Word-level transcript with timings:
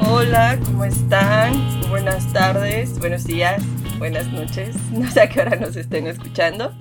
Hola, 0.00 0.60
¿cómo 0.64 0.84
están? 0.84 1.88
Buenas 1.88 2.32
tardes, 2.32 3.00
buenos 3.00 3.24
días, 3.24 3.60
buenas 3.98 4.28
noches. 4.28 4.76
No 4.92 5.10
sé 5.10 5.22
a 5.22 5.28
qué 5.28 5.40
hora 5.40 5.56
nos 5.56 5.74
estén 5.74 6.06
escuchando. 6.06 6.72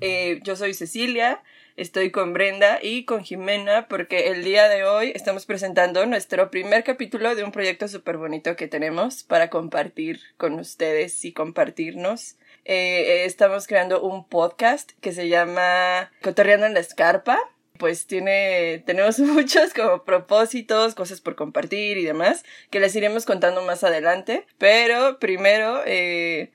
Eh, 0.00 0.40
yo 0.42 0.56
soy 0.56 0.72
Cecilia, 0.72 1.42
estoy 1.76 2.10
con 2.10 2.32
Brenda 2.32 2.78
y 2.82 3.04
con 3.04 3.22
Jimena 3.22 3.86
porque 3.86 4.28
el 4.28 4.44
día 4.44 4.70
de 4.70 4.84
hoy 4.84 5.12
estamos 5.14 5.44
presentando 5.44 6.06
nuestro 6.06 6.50
primer 6.50 6.84
capítulo 6.84 7.34
de 7.34 7.44
un 7.44 7.52
proyecto 7.52 7.86
súper 7.86 8.16
bonito 8.16 8.56
que 8.56 8.66
tenemos 8.66 9.24
para 9.24 9.50
compartir 9.50 10.20
con 10.38 10.58
ustedes 10.58 11.22
y 11.26 11.32
compartirnos. 11.32 12.36
Eh, 12.68 13.24
estamos 13.24 13.66
creando 13.66 14.02
un 14.02 14.28
podcast 14.28 14.90
que 15.00 15.12
se 15.12 15.28
llama 15.28 16.10
Cotorreando 16.20 16.66
en 16.66 16.74
la 16.74 16.80
Escarpa 16.80 17.38
pues 17.76 18.06
tiene, 18.06 18.82
tenemos 18.86 19.18
muchos 19.20 19.72
como 19.72 20.04
propósitos, 20.04 20.94
cosas 20.94 21.20
por 21.20 21.36
compartir 21.36 21.98
y 21.98 22.04
demás, 22.04 22.44
que 22.70 22.80
les 22.80 22.96
iremos 22.96 23.26
contando 23.26 23.62
más 23.62 23.84
adelante. 23.84 24.46
Pero 24.58 25.18
primero, 25.18 25.82
eh, 25.86 26.52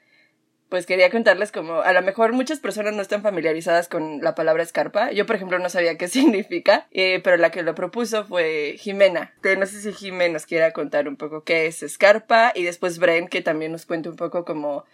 pues 0.69 0.85
quería 0.85 1.09
contarles 1.09 1.51
como, 1.51 1.81
a 1.81 1.93
lo 1.93 2.01
mejor 2.01 2.33
muchas 2.33 2.59
personas 2.59 2.93
no 2.93 3.01
están 3.01 3.21
familiarizadas 3.21 3.87
con 3.87 4.21
la 4.21 4.35
palabra 4.35 4.63
escarpa. 4.63 5.11
Yo, 5.11 5.25
por 5.25 5.35
ejemplo, 5.35 5.59
no 5.59 5.69
sabía 5.69 5.97
qué 5.97 6.07
significa, 6.09 6.87
eh, 6.91 7.19
pero 7.23 7.37
la 7.37 7.51
que 7.51 7.63
lo 7.63 7.75
propuso 7.75 8.25
fue 8.25 8.75
Jimena. 8.77 9.33
No 9.57 9.65
sé 9.65 9.81
si 9.81 9.93
Jimena 9.93 10.33
nos 10.33 10.45
quiera 10.45 10.71
contar 10.71 11.07
un 11.07 11.17
poco 11.17 11.43
qué 11.43 11.67
es 11.67 11.83
escarpa 11.83 12.51
y 12.55 12.63
después 12.63 12.99
Bren 12.99 13.27
que 13.27 13.41
también 13.41 13.71
nos 13.71 13.85
cuente 13.85 14.09
un 14.09 14.15
poco 14.15 14.45
como, 14.45 14.85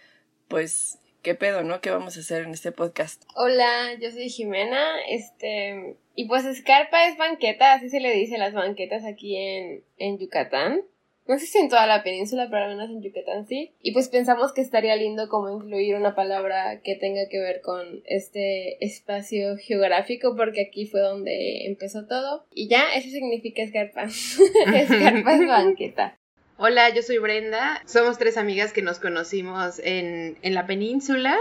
pues, 0.48 0.98
qué 1.28 1.34
pedo, 1.34 1.62
¿no? 1.62 1.82
¿Qué 1.82 1.90
vamos 1.90 2.16
a 2.16 2.20
hacer 2.20 2.44
en 2.44 2.52
este 2.52 2.72
podcast? 2.72 3.22
Hola, 3.36 3.92
yo 4.00 4.10
soy 4.10 4.30
Jimena, 4.30 4.82
este, 5.10 5.96
y 6.14 6.26
pues 6.26 6.46
escarpa 6.46 7.06
es 7.06 7.18
banqueta, 7.18 7.74
así 7.74 7.90
se 7.90 8.00
le 8.00 8.14
dice 8.14 8.38
las 8.38 8.54
banquetas 8.54 9.04
aquí 9.04 9.36
en, 9.36 9.84
en 9.98 10.18
Yucatán. 10.18 10.84
No 11.26 11.38
sé 11.38 11.44
si 11.44 11.58
en 11.58 11.68
toda 11.68 11.86
la 11.86 12.02
península, 12.02 12.48
pero 12.48 12.64
al 12.64 12.70
menos 12.70 12.88
en 12.88 13.02
Yucatán 13.02 13.46
sí. 13.46 13.74
Y 13.82 13.92
pues 13.92 14.08
pensamos 14.08 14.54
que 14.54 14.62
estaría 14.62 14.96
lindo 14.96 15.28
como 15.28 15.50
incluir 15.50 15.96
una 15.96 16.14
palabra 16.14 16.80
que 16.80 16.94
tenga 16.94 17.28
que 17.28 17.38
ver 17.38 17.60
con 17.60 18.00
este 18.06 18.82
espacio 18.82 19.58
geográfico, 19.58 20.34
porque 20.34 20.62
aquí 20.62 20.86
fue 20.86 21.02
donde 21.02 21.66
empezó 21.66 22.06
todo. 22.06 22.46
Y 22.54 22.68
ya, 22.68 22.94
eso 22.94 23.10
significa 23.10 23.62
escarpa. 23.62 24.04
escarpa 24.04 25.34
es 25.34 25.40
banqueta. 25.46 26.17
Hola, 26.60 26.92
yo 26.92 27.02
soy 27.02 27.18
Brenda. 27.18 27.80
Somos 27.86 28.18
tres 28.18 28.36
amigas 28.36 28.72
que 28.72 28.82
nos 28.82 28.98
conocimos 28.98 29.78
en, 29.78 30.36
en 30.42 30.54
la 30.54 30.66
península. 30.66 31.36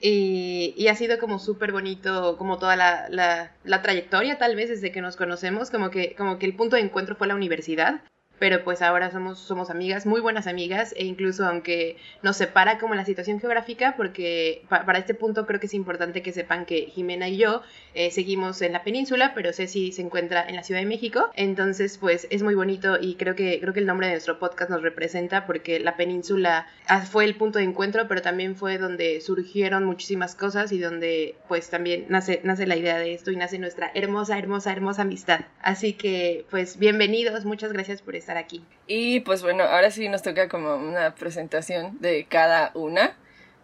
Y, 0.00 0.74
y, 0.76 0.88
ha 0.88 0.96
sido 0.96 1.18
como 1.18 1.38
súper 1.38 1.70
bonito, 1.70 2.36
como 2.38 2.58
toda 2.58 2.74
la, 2.74 3.08
la, 3.08 3.52
la, 3.62 3.82
trayectoria 3.82 4.36
tal 4.36 4.56
vez 4.56 4.68
desde 4.68 4.90
que 4.90 5.00
nos 5.00 5.14
conocemos, 5.14 5.70
como 5.70 5.90
que, 5.90 6.16
como 6.16 6.40
que 6.40 6.46
el 6.46 6.56
punto 6.56 6.74
de 6.74 6.82
encuentro 6.82 7.14
fue 7.14 7.28
la 7.28 7.36
universidad 7.36 8.02
pero 8.38 8.64
pues 8.64 8.82
ahora 8.82 9.10
somos, 9.10 9.38
somos 9.38 9.70
amigas, 9.70 10.06
muy 10.06 10.20
buenas 10.20 10.46
amigas, 10.46 10.94
e 10.96 11.04
incluso 11.04 11.46
aunque 11.46 11.96
nos 12.22 12.36
separa 12.36 12.78
como 12.78 12.94
la 12.94 13.04
situación 13.04 13.40
geográfica, 13.40 13.94
porque 13.96 14.62
para 14.68 14.98
este 14.98 15.14
punto 15.14 15.46
creo 15.46 15.60
que 15.60 15.66
es 15.66 15.74
importante 15.74 16.22
que 16.22 16.32
sepan 16.32 16.66
que 16.66 16.86
Jimena 16.86 17.28
y 17.28 17.38
yo 17.38 17.62
eh, 17.94 18.10
seguimos 18.10 18.62
en 18.62 18.72
la 18.72 18.84
península, 18.84 19.32
pero 19.34 19.52
Ceci 19.52 19.92
se 19.92 20.02
encuentra 20.02 20.44
en 20.46 20.56
la 20.56 20.62
Ciudad 20.62 20.80
de 20.80 20.86
México, 20.86 21.30
entonces 21.34 21.98
pues 21.98 22.26
es 22.30 22.42
muy 22.42 22.54
bonito 22.54 22.98
y 23.00 23.16
creo 23.16 23.34
que, 23.34 23.60
creo 23.60 23.72
que 23.72 23.80
el 23.80 23.86
nombre 23.86 24.06
de 24.06 24.14
nuestro 24.14 24.38
podcast 24.38 24.70
nos 24.70 24.82
representa 24.82 25.46
porque 25.46 25.80
la 25.80 25.96
península 25.96 26.66
ah, 26.86 27.00
fue 27.00 27.24
el 27.24 27.34
punto 27.34 27.58
de 27.58 27.64
encuentro, 27.64 28.06
pero 28.08 28.22
también 28.22 28.56
fue 28.56 28.78
donde 28.78 29.20
surgieron 29.20 29.84
muchísimas 29.84 30.34
cosas 30.34 30.72
y 30.72 30.78
donde 30.78 31.36
pues 31.48 31.70
también 31.70 32.06
nace, 32.08 32.40
nace 32.44 32.66
la 32.66 32.76
idea 32.76 32.98
de 32.98 33.14
esto 33.14 33.30
y 33.30 33.36
nace 33.36 33.58
nuestra 33.58 33.90
hermosa, 33.94 34.38
hermosa, 34.38 34.72
hermosa 34.72 35.02
amistad. 35.02 35.40
Así 35.60 35.94
que 35.94 36.44
pues 36.50 36.78
bienvenidos, 36.78 37.44
muchas 37.44 37.72
gracias 37.72 38.02
por 38.02 38.16
estar 38.16 38.27
aquí. 38.36 38.64
Y 38.86 39.20
pues 39.20 39.42
bueno, 39.42 39.64
ahora 39.64 39.90
sí 39.90 40.08
nos 40.08 40.22
toca 40.22 40.48
como 40.48 40.76
una 40.76 41.14
presentación 41.14 41.98
de 42.00 42.26
cada 42.28 42.70
una. 42.74 43.16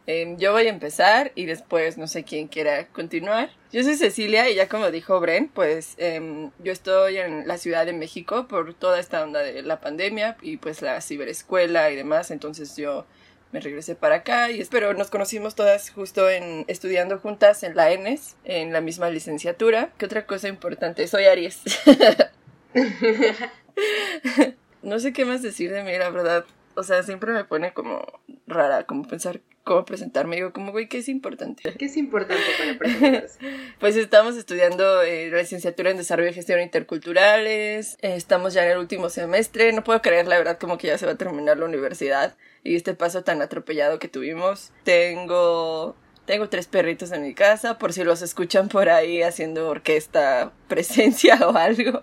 Em, 0.06 0.36
yo 0.36 0.52
voy 0.52 0.66
a 0.66 0.70
empezar 0.70 1.32
y 1.34 1.46
después 1.46 1.96
no 1.96 2.06
sé 2.06 2.24
quién 2.24 2.48
quiera 2.48 2.86
continuar. 2.88 3.50
Yo 3.72 3.82
soy 3.82 3.96
Cecilia 3.96 4.50
y 4.50 4.54
ya 4.54 4.68
como 4.68 4.90
dijo 4.90 5.18
Bren, 5.18 5.48
pues 5.48 5.94
em, 5.96 6.50
yo 6.62 6.72
estoy 6.72 7.16
en 7.16 7.48
la 7.48 7.56
Ciudad 7.56 7.86
de 7.86 7.94
México 7.94 8.46
por 8.46 8.74
toda 8.74 9.00
esta 9.00 9.22
onda 9.22 9.40
de 9.40 9.62
la 9.62 9.80
pandemia 9.80 10.36
y 10.42 10.58
pues 10.58 10.82
la 10.82 11.00
ciberescuela 11.00 11.90
y 11.90 11.96
demás, 11.96 12.30
entonces 12.30 12.76
yo 12.76 13.06
me 13.52 13.60
regresé 13.60 13.94
para 13.94 14.16
acá 14.16 14.50
y 14.50 14.60
espero 14.60 14.92
nos 14.94 15.10
conocimos 15.10 15.54
todas 15.54 15.88
justo 15.90 16.28
en 16.28 16.64
estudiando 16.68 17.18
juntas 17.18 17.62
en 17.62 17.74
la 17.74 17.90
ENES, 17.90 18.36
en 18.44 18.72
la 18.72 18.82
misma 18.82 19.08
licenciatura. 19.08 19.90
¿Qué 19.96 20.04
otra 20.04 20.26
cosa 20.26 20.48
importante? 20.48 21.06
Soy 21.06 21.24
Aries. 21.24 21.62
no 24.82 24.98
sé 24.98 25.12
qué 25.12 25.24
más 25.24 25.42
decir 25.42 25.72
de 25.72 25.82
mí, 25.82 25.96
la 25.98 26.10
verdad. 26.10 26.44
O 26.76 26.82
sea, 26.82 27.02
siempre 27.02 27.32
me 27.32 27.44
pone 27.44 27.72
como 27.72 28.04
rara, 28.46 28.84
como 28.84 29.06
pensar 29.06 29.40
cómo 29.64 29.84
presentarme. 29.84 30.36
Digo, 30.36 30.52
como, 30.52 30.72
güey, 30.72 30.88
¿qué 30.88 30.98
es 30.98 31.08
importante? 31.08 31.62
¿Qué 31.76 31.86
es 31.86 31.96
importante 31.96 32.42
para 32.58 32.78
presentarse? 32.78 33.38
pues 33.80 33.96
estamos 33.96 34.36
estudiando 34.36 35.02
eh, 35.02 35.30
la 35.30 35.38
licenciatura 35.38 35.90
en 35.90 35.96
Desarrollo 35.96 36.30
y 36.30 36.34
Gestión 36.34 36.60
Interculturales. 36.60 37.96
Eh, 38.02 38.14
estamos 38.14 38.54
ya 38.54 38.64
en 38.64 38.72
el 38.72 38.78
último 38.78 39.08
semestre. 39.08 39.72
No 39.72 39.82
puedo 39.82 40.02
creer, 40.02 40.26
la 40.26 40.38
verdad, 40.38 40.58
como 40.58 40.78
que 40.78 40.88
ya 40.88 40.98
se 40.98 41.06
va 41.06 41.12
a 41.12 41.16
terminar 41.16 41.58
la 41.58 41.64
universidad. 41.64 42.36
Y 42.62 42.76
este 42.76 42.94
paso 42.94 43.24
tan 43.24 43.42
atropellado 43.42 43.98
que 43.98 44.08
tuvimos. 44.08 44.72
Tengo 44.84 45.96
tengo 46.26 46.48
tres 46.48 46.66
perritos 46.66 47.12
en 47.12 47.22
mi 47.22 47.34
casa, 47.34 47.78
por 47.78 47.92
si 47.92 48.04
los 48.04 48.22
escuchan 48.22 48.68
por 48.68 48.88
ahí 48.88 49.22
haciendo 49.22 49.68
orquesta, 49.68 50.52
presencia 50.68 51.48
o 51.48 51.56
algo, 51.56 52.02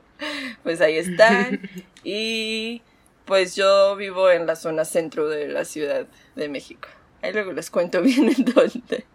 pues 0.64 0.82
ahí 0.82 0.98
están. 0.98 1.62
Y 2.04 2.82
pues 3.26 3.56
yo 3.56 3.96
vivo 3.96 4.32
en 4.32 4.48
la 4.48 4.56
zona 4.56 4.86
centro 4.86 5.30
de 5.30 5.48
la 5.48 5.66
Ciudad 5.66 6.08
de 6.36 6.50
México. 6.50 6.88
Ahí 7.22 7.32
luego 7.32 7.54
les 7.54 7.70
cuento 7.70 8.02
bien 8.02 8.28
en 8.28 8.44
dónde. 8.44 9.06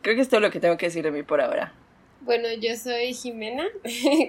Creo 0.00 0.14
que 0.14 0.20
es 0.20 0.28
todo 0.28 0.38
lo 0.40 0.50
que 0.50 0.60
tengo 0.60 0.76
que 0.76 0.86
decir 0.86 1.02
de 1.02 1.10
mí 1.10 1.24
por 1.24 1.40
ahora. 1.40 1.74
Bueno, 2.22 2.48
yo 2.60 2.76
soy 2.76 3.14
Jimena, 3.14 3.66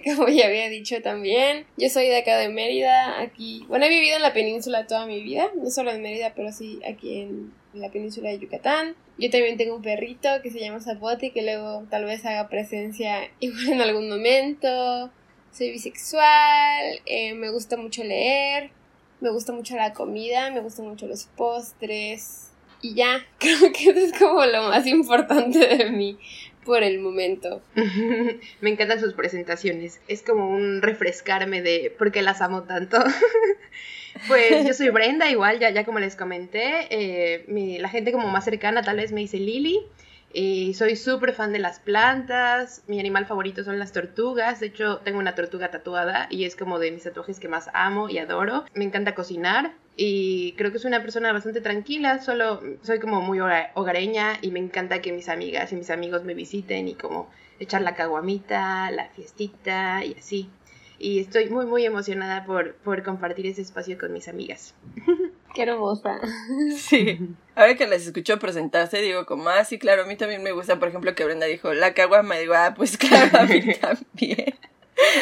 como 0.06 0.30
ya 0.30 0.48
había 0.48 0.70
dicho 0.70 1.02
también. 1.02 1.66
Yo 1.78 1.90
soy 1.90 2.08
de 2.08 2.18
acá 2.18 2.38
de 2.38 2.48
Mérida, 2.48 3.20
aquí. 3.20 3.66
Bueno, 3.68 3.86
he 3.86 3.90
vivido 3.90 4.16
en 4.16 4.22
la 4.22 4.34
península 4.34 4.88
toda 4.88 5.06
mi 5.06 5.22
vida, 5.22 5.50
no 5.56 5.70
solo 5.70 5.92
en 5.92 6.02
Mérida, 6.02 6.34
pero 6.34 6.52
sí 6.54 6.80
aquí 6.90 7.20
en, 7.20 7.54
la 7.74 7.90
península 7.90 8.30
de 8.30 8.40
Yucatán. 8.40 8.96
Yo 9.18 9.30
también 9.30 9.58
tengo 9.58 9.76
un 9.76 9.82
perrito 9.82 10.30
que 10.42 10.50
se 10.50 10.60
llama 10.60 10.80
Zapote, 10.80 11.32
que 11.32 11.42
luego 11.42 11.86
tal 11.90 12.06
vez 12.06 12.26
haga 12.26 12.50
presencia 12.50 13.30
igual 13.40 13.70
en 13.70 13.82
algún 13.82 14.10
momento. 14.10 15.12
Soy 15.52 15.72
bisexual, 15.72 17.02
eh, 17.06 17.34
me 17.34 17.50
gusta 17.50 17.76
mucho 17.76 18.04
leer, 18.04 18.72
me 19.20 19.30
gusta 19.32 19.52
mucho 19.52 19.76
la 19.76 19.94
comida, 19.94 20.50
me 20.50 20.62
gustan 20.62 20.88
mucho 20.88 21.08
los 21.08 21.26
postres. 21.26 22.52
Y 22.82 22.96
ya, 22.96 23.26
creo 23.40 23.72
que 23.72 23.90
eso 23.90 24.00
es 24.00 24.18
como 24.18 24.46
lo 24.46 24.64
más 24.64 24.88
importante 24.88 25.60
de 25.60 25.90
mí 25.92 26.18
por 26.66 26.84
el 26.84 27.00
momento. 27.00 27.62
Me 28.62 28.70
encantan 28.70 29.00
sus 29.00 29.14
presentaciones. 29.14 30.00
Es 30.08 30.22
como 30.22 30.50
un 30.50 30.82
refrescarme 30.82 31.62
de 31.62 31.94
por 31.98 32.12
qué 32.12 32.22
las 32.22 32.42
amo 32.42 32.64
tanto. 32.64 32.98
Pues 34.28 34.66
yo 34.66 34.74
soy 34.76 34.90
Brenda, 34.90 35.30
igual, 35.30 35.60
ya, 35.60 35.70
ya 35.70 35.86
como 35.86 36.00
les 36.00 36.16
comenté. 36.16 36.88
Eh, 36.90 37.78
la 37.80 37.90
gente 37.90 38.12
como 38.12 38.28
más 38.28 38.46
cercana 38.46 38.82
tal 38.82 38.98
vez 38.98 39.12
me 39.12 39.22
dice 39.22 39.38
Lili. 39.38 39.80
Y 40.34 40.74
soy 40.76 40.96
súper 40.96 41.34
fan 41.34 41.52
de 41.52 41.60
las 41.60 41.80
plantas. 41.80 42.84
Mi 42.88 43.00
animal 43.00 43.26
favorito 43.26 43.64
son 43.64 43.80
las 43.80 43.92
tortugas. 43.92 44.60
De 44.60 44.68
hecho, 44.68 45.00
tengo 45.00 45.20
una 45.20 45.36
tortuga 45.36 45.72
tatuada 45.72 46.28
y 46.30 46.46
es 46.46 46.56
como 46.56 46.80
de 46.80 46.92
mis 46.92 47.04
tatuajes 47.04 47.40
que 47.40 47.50
más 47.50 47.70
amo 47.74 48.10
y 48.10 48.18
adoro. 48.18 48.66
Me 48.74 48.86
encanta 48.86 49.14
cocinar 49.14 49.74
y 49.98 50.54
creo 50.54 50.72
que 50.72 50.80
soy 50.80 50.90
una 50.90 51.02
persona 51.02 51.34
bastante 51.34 51.60
tranquila. 51.60 52.20
Solo 52.20 52.62
soy 52.82 53.00
como 53.00 53.22
muy 53.22 53.40
hogareña 53.42 54.38
y 54.42 54.52
me 54.52 54.60
encanta 54.60 55.02
que 55.02 55.12
mis 55.12 55.28
amigas 55.28 55.74
y 55.74 55.76
mis 55.76 55.90
amigos 55.90 56.24
me 56.24 56.34
visiten 56.34 56.88
y 56.88 56.96
como 56.96 57.30
echar 57.60 57.82
la 57.82 57.96
caguamita, 57.96 58.90
la 58.92 59.10
fiestita 59.10 60.06
y 60.06 60.16
así. 60.18 60.50
Y 61.04 61.20
estoy 61.20 61.50
muy, 61.50 61.66
muy 61.66 61.84
emocionada 61.84 62.46
por, 62.46 62.76
por 62.76 63.02
compartir 63.02 63.48
ese 63.48 63.64
espacio 63.64 63.98
con 63.98 64.14
mis 64.14 64.28
amigas. 64.28 64.76
Qué 65.56 65.64
hermosa. 65.64 66.20
Sí. 66.78 67.20
Ahora 67.56 67.76
que 67.76 67.88
las 67.88 68.06
escucho 68.06 68.38
presentarse, 68.38 69.02
digo 69.02 69.26
como, 69.26 69.50
ah, 69.50 69.66
sí, 69.66 69.80
claro, 69.80 70.04
a 70.04 70.06
mí 70.06 70.16
también 70.16 70.44
me 70.44 70.52
gusta, 70.52 70.78
por 70.78 70.90
ejemplo, 70.90 71.16
que 71.16 71.26
Brenda 71.26 71.48
dijo, 71.48 71.74
la 71.74 71.96
caguama, 71.96 72.36
digo, 72.36 72.54
ah, 72.54 72.76
pues 72.76 72.98
claro, 72.98 73.40
a 73.40 73.44
mí 73.46 73.74
también. 73.82 74.54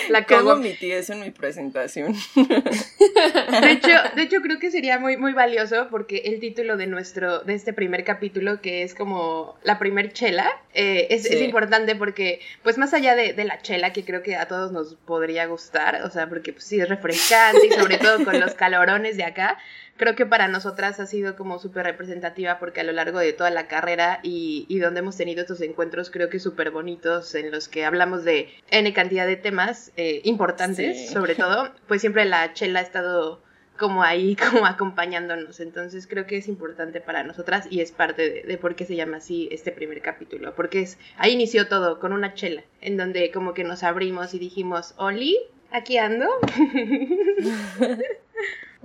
La 0.10 0.26
cago 0.26 0.56
mi 0.56 0.74
tía 0.74 0.98
eso 0.98 1.14
en 1.14 1.22
mi 1.22 1.32
presentación. 1.32 2.16
De 2.36 3.72
hecho, 3.72 3.90
de 4.16 4.24
hecho, 4.24 4.42
creo 4.42 4.60
que 4.60 4.72
sería 4.72 5.00
muy, 5.00 5.18
muy 5.18 5.34
valioso 5.34 5.88
porque 5.90 6.22
el 6.26 6.40
título 6.40 6.78
de 6.78 6.88
nuestro, 6.88 7.40
de 7.40 7.54
este 7.54 7.74
primer 7.74 8.04
capítulo, 8.04 8.62
que 8.62 8.84
es 8.84 8.94
como 8.94 9.58
la 9.64 9.80
primer 9.80 10.14
chela, 10.14 10.50
eh, 10.74 11.08
es, 11.10 11.26
es, 11.26 11.42
importante 11.42 11.96
porque, 11.96 12.40
pues 12.64 12.78
más 12.78 12.94
allá 12.94 13.16
de, 13.16 13.34
de, 13.34 13.44
la 13.44 13.62
chela, 13.62 13.92
que 13.92 14.06
creo 14.06 14.24
que 14.24 14.36
a 14.36 14.48
todos 14.48 14.72
nos 14.72 14.96
podría 14.96 15.46
gustar, 15.48 16.04
o 16.04 16.10
sea, 16.10 16.30
porque 16.30 16.54
pues, 16.54 16.66
sí 16.66 16.80
es 16.80 16.88
refrescante 16.88 17.68
y 17.68 17.72
sobre 17.72 17.98
todo 18.00 18.24
con 18.24 18.40
los 18.40 18.54
calorones 18.54 19.18
de 19.18 19.24
acá, 19.24 19.58
creo 20.00 20.16
que 20.16 20.26
para 20.26 20.48
nosotras 20.48 21.00
ha 21.00 21.06
sido 21.06 21.36
como 21.36 21.60
súper 21.60 21.86
representativa 21.86 22.58
porque 22.58 22.80
a 22.80 22.84
lo 22.84 22.94
largo 22.94 23.20
de 23.20 23.34
toda 23.34 23.52
la 23.52 23.68
carrera 23.68 24.20
y, 24.24 24.66
y 24.70 24.80
donde 24.80 25.02
hemos 25.02 25.18
tenido 25.18 25.42
estos 25.42 25.62
encuentros 25.62 26.10
creo 26.10 26.30
que 26.30 26.40
súper 26.40 26.72
bonitos 26.72 27.36
en 27.36 27.52
los 27.52 27.68
que 27.68 27.86
hablamos 27.86 28.24
de 28.24 28.50
N 28.72 28.92
cantidad 28.94 29.28
de 29.28 29.36
temas 29.36 29.92
eh, 29.98 30.22
importantes, 30.24 31.10
sobre 31.10 31.36
todo, 31.36 31.72
pues 31.88 32.02
siempre 32.02 32.26
la 32.26 32.54
chela 32.54 32.80
ha 32.80 32.84
estado 32.84 33.42
como 33.78 34.04
ahí, 34.04 34.36
como 34.52 34.66
acompañándonos. 34.66 35.60
Entonces 35.60 36.08
creo 36.08 36.26
que 36.26 36.38
es 36.38 36.48
importante 36.48 37.02
para 37.02 37.24
nosotras 37.24 37.68
y 37.70 37.82
es 37.82 37.92
parte 37.92 38.44
de, 38.46 38.58
por 38.58 38.76
qué 38.76 38.86
se 38.86 38.96
llama 38.96 39.18
así 39.18 39.50
este 39.52 39.72
primer 39.72 40.02
capítulo. 40.02 40.56
Porque 40.56 40.82
es, 40.82 40.98
ahí 41.18 41.34
inició 41.34 41.68
todo 41.68 42.00
con 42.00 42.14
una 42.14 42.34
chela, 42.34 42.64
en 42.82 42.98
donde 42.98 43.32
como 43.32 43.54
que 43.54 43.64
nos 43.64 43.84
abrimos 43.84 44.34
y 44.34 44.40
dijimos, 44.40 44.94
Oli, 44.98 45.38
aquí 45.72 45.98
ando. 45.98 46.28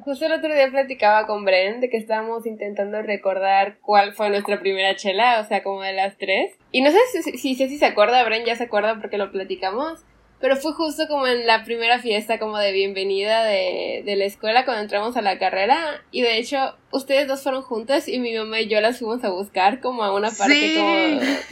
Justo 0.02 0.26
el 0.26 0.32
otro 0.32 0.52
día 0.52 0.70
platicaba 0.70 1.26
con 1.26 1.44
Bren 1.44 1.81
de 1.81 1.88
que 1.88 1.96
estábamos 1.96 2.46
intentando 2.46 3.00
recordar 3.00 3.79
cuál 3.81 4.12
fue 4.12 4.29
nuestra 4.29 4.61
primera 4.61 4.96
chela, 4.96 5.41
o 5.41 5.44
sea, 5.46 5.62
como 5.62 5.82
de 5.82 5.93
las 5.93 6.19
tres. 6.19 6.52
Y 6.73 6.82
no 6.82 6.91
sé 6.91 6.99
si, 7.23 7.38
si, 7.38 7.55
si 7.55 7.79
se 7.79 7.87
acuerda, 7.87 8.25
Bren 8.25 8.44
ya 8.44 8.56
se 8.56 8.64
acuerda 8.64 9.00
porque 9.00 9.19
lo 9.19 9.31
platicamos, 9.31 10.05
pero 10.41 10.56
fue 10.56 10.73
justo 10.75 11.05
como 11.08 11.26
en 11.26 11.46
la 11.46 11.64
primera 11.64 12.00
fiesta 12.00 12.38
como 12.38 12.58
de 12.58 12.73
bienvenida 12.73 13.44
de, 13.44 14.02
de 14.05 14.17
la 14.17 14.26
escuela 14.26 14.64
cuando 14.64 14.82
entramos 14.82 15.17
a 15.17 15.23
la 15.23 15.38
carrera. 15.38 16.02
Y 16.11 16.20
de 16.20 16.38
hecho, 16.38 16.76
ustedes 16.90 17.26
dos 17.26 17.43
fueron 17.43 17.62
juntas 17.62 18.08
y 18.08 18.19
mi 18.19 18.35
mamá 18.37 18.61
y 18.61 18.69
yo 18.69 18.81
las 18.81 18.99
fuimos 18.99 19.25
a 19.25 19.31
buscar 19.31 19.81
como 19.81 20.05
a 20.05 20.12
una 20.12 20.31
parte 20.31 20.75
como 20.76 20.97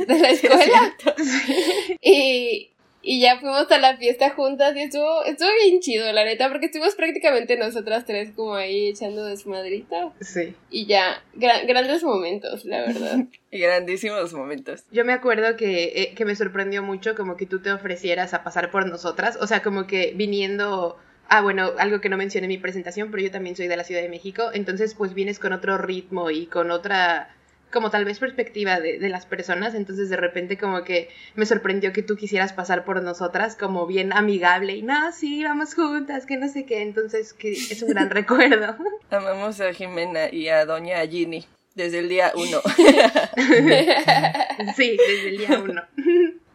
de 0.06 0.18
la 0.18 0.28
escuela. 0.30 0.94
y, 2.02 2.71
y 3.02 3.20
ya 3.20 3.40
fuimos 3.40 3.70
a 3.70 3.78
la 3.78 3.96
fiesta 3.96 4.31
juntas 4.31 4.76
y 4.76 4.82
estuvo, 4.82 5.25
estuvo 5.25 5.49
bien 5.64 5.81
chido, 5.81 6.10
la 6.12 6.25
neta, 6.25 6.49
porque 6.49 6.66
estuvimos 6.66 6.94
prácticamente 6.94 7.56
nosotras 7.56 8.04
tres 8.04 8.31
como 8.34 8.54
ahí 8.54 8.88
echando 8.88 9.25
desmadrita. 9.25 10.12
Sí. 10.20 10.54
Y 10.70 10.87
ya, 10.87 11.22
grandes 11.34 12.04
momentos, 12.04 12.64
la 12.64 12.81
verdad. 12.82 13.25
grandísimos 13.50 14.32
momentos. 14.32 14.84
Yo 14.93 15.04
me 15.04 15.12
acuerdo 15.12 15.56
que, 15.56 15.84
eh, 15.96 16.14
que 16.14 16.25
me 16.25 16.37
sorprendió 16.37 16.82
mucho 16.84 17.16
como 17.16 17.37
que 17.37 17.46
tú 17.46 17.60
te 17.60 17.72
ofrecieras 17.72 18.34
a 18.34 18.44
pasar 18.44 18.70
por 18.70 18.87
nosotras, 18.87 19.37
o 19.40 19.46
sea, 19.46 19.62
como 19.62 19.87
que 19.87 20.12
viniendo... 20.14 20.96
Ah, 21.28 21.40
bueno, 21.40 21.70
algo 21.78 22.00
que 22.00 22.10
no 22.10 22.19
mencioné 22.19 22.44
en 22.44 22.50
mi 22.50 22.58
presentación, 22.58 23.10
pero 23.10 23.22
yo 23.22 23.31
también 23.31 23.56
soy 23.56 23.66
de 23.66 23.76
la 23.76 23.84
Ciudad 23.84 24.02
de 24.02 24.08
México, 24.10 24.50
entonces 24.52 24.94
pues 24.94 25.14
vienes 25.14 25.38
con 25.38 25.52
otro 25.52 25.78
ritmo 25.78 26.31
y 26.31 26.46
con 26.46 26.70
otra 26.70 27.34
como 27.72 27.90
tal 27.90 28.04
vez 28.04 28.19
perspectiva 28.19 28.80
de, 28.80 28.98
de, 28.98 29.08
las 29.08 29.26
personas, 29.26 29.74
entonces 29.74 30.08
de 30.08 30.16
repente 30.16 30.58
como 30.58 30.84
que 30.84 31.08
me 31.34 31.46
sorprendió 31.46 31.92
que 31.92 32.02
tú 32.02 32.16
quisieras 32.16 32.52
pasar 32.52 32.84
por 32.84 33.02
nosotras 33.02 33.56
como 33.56 33.86
bien 33.86 34.12
amigable 34.12 34.76
y 34.76 34.82
no, 34.82 35.12
sí, 35.12 35.42
vamos 35.42 35.74
juntas, 35.74 36.26
que 36.26 36.36
no 36.36 36.48
sé 36.48 36.66
qué, 36.66 36.82
entonces 36.82 37.32
que 37.32 37.52
es 37.52 37.82
un 37.82 37.88
gran 37.88 38.10
recuerdo. 38.10 38.76
Amamos 39.10 39.60
a 39.60 39.72
Jimena 39.72 40.30
y 40.30 40.48
a 40.48 40.64
doña 40.64 41.06
Ginny 41.06 41.46
desde 41.74 42.00
el 42.00 42.08
día 42.08 42.32
uno. 42.34 42.60
sí, 44.76 44.96
desde 44.96 45.28
el 45.28 45.38
día 45.38 45.58
uno. 45.58 45.82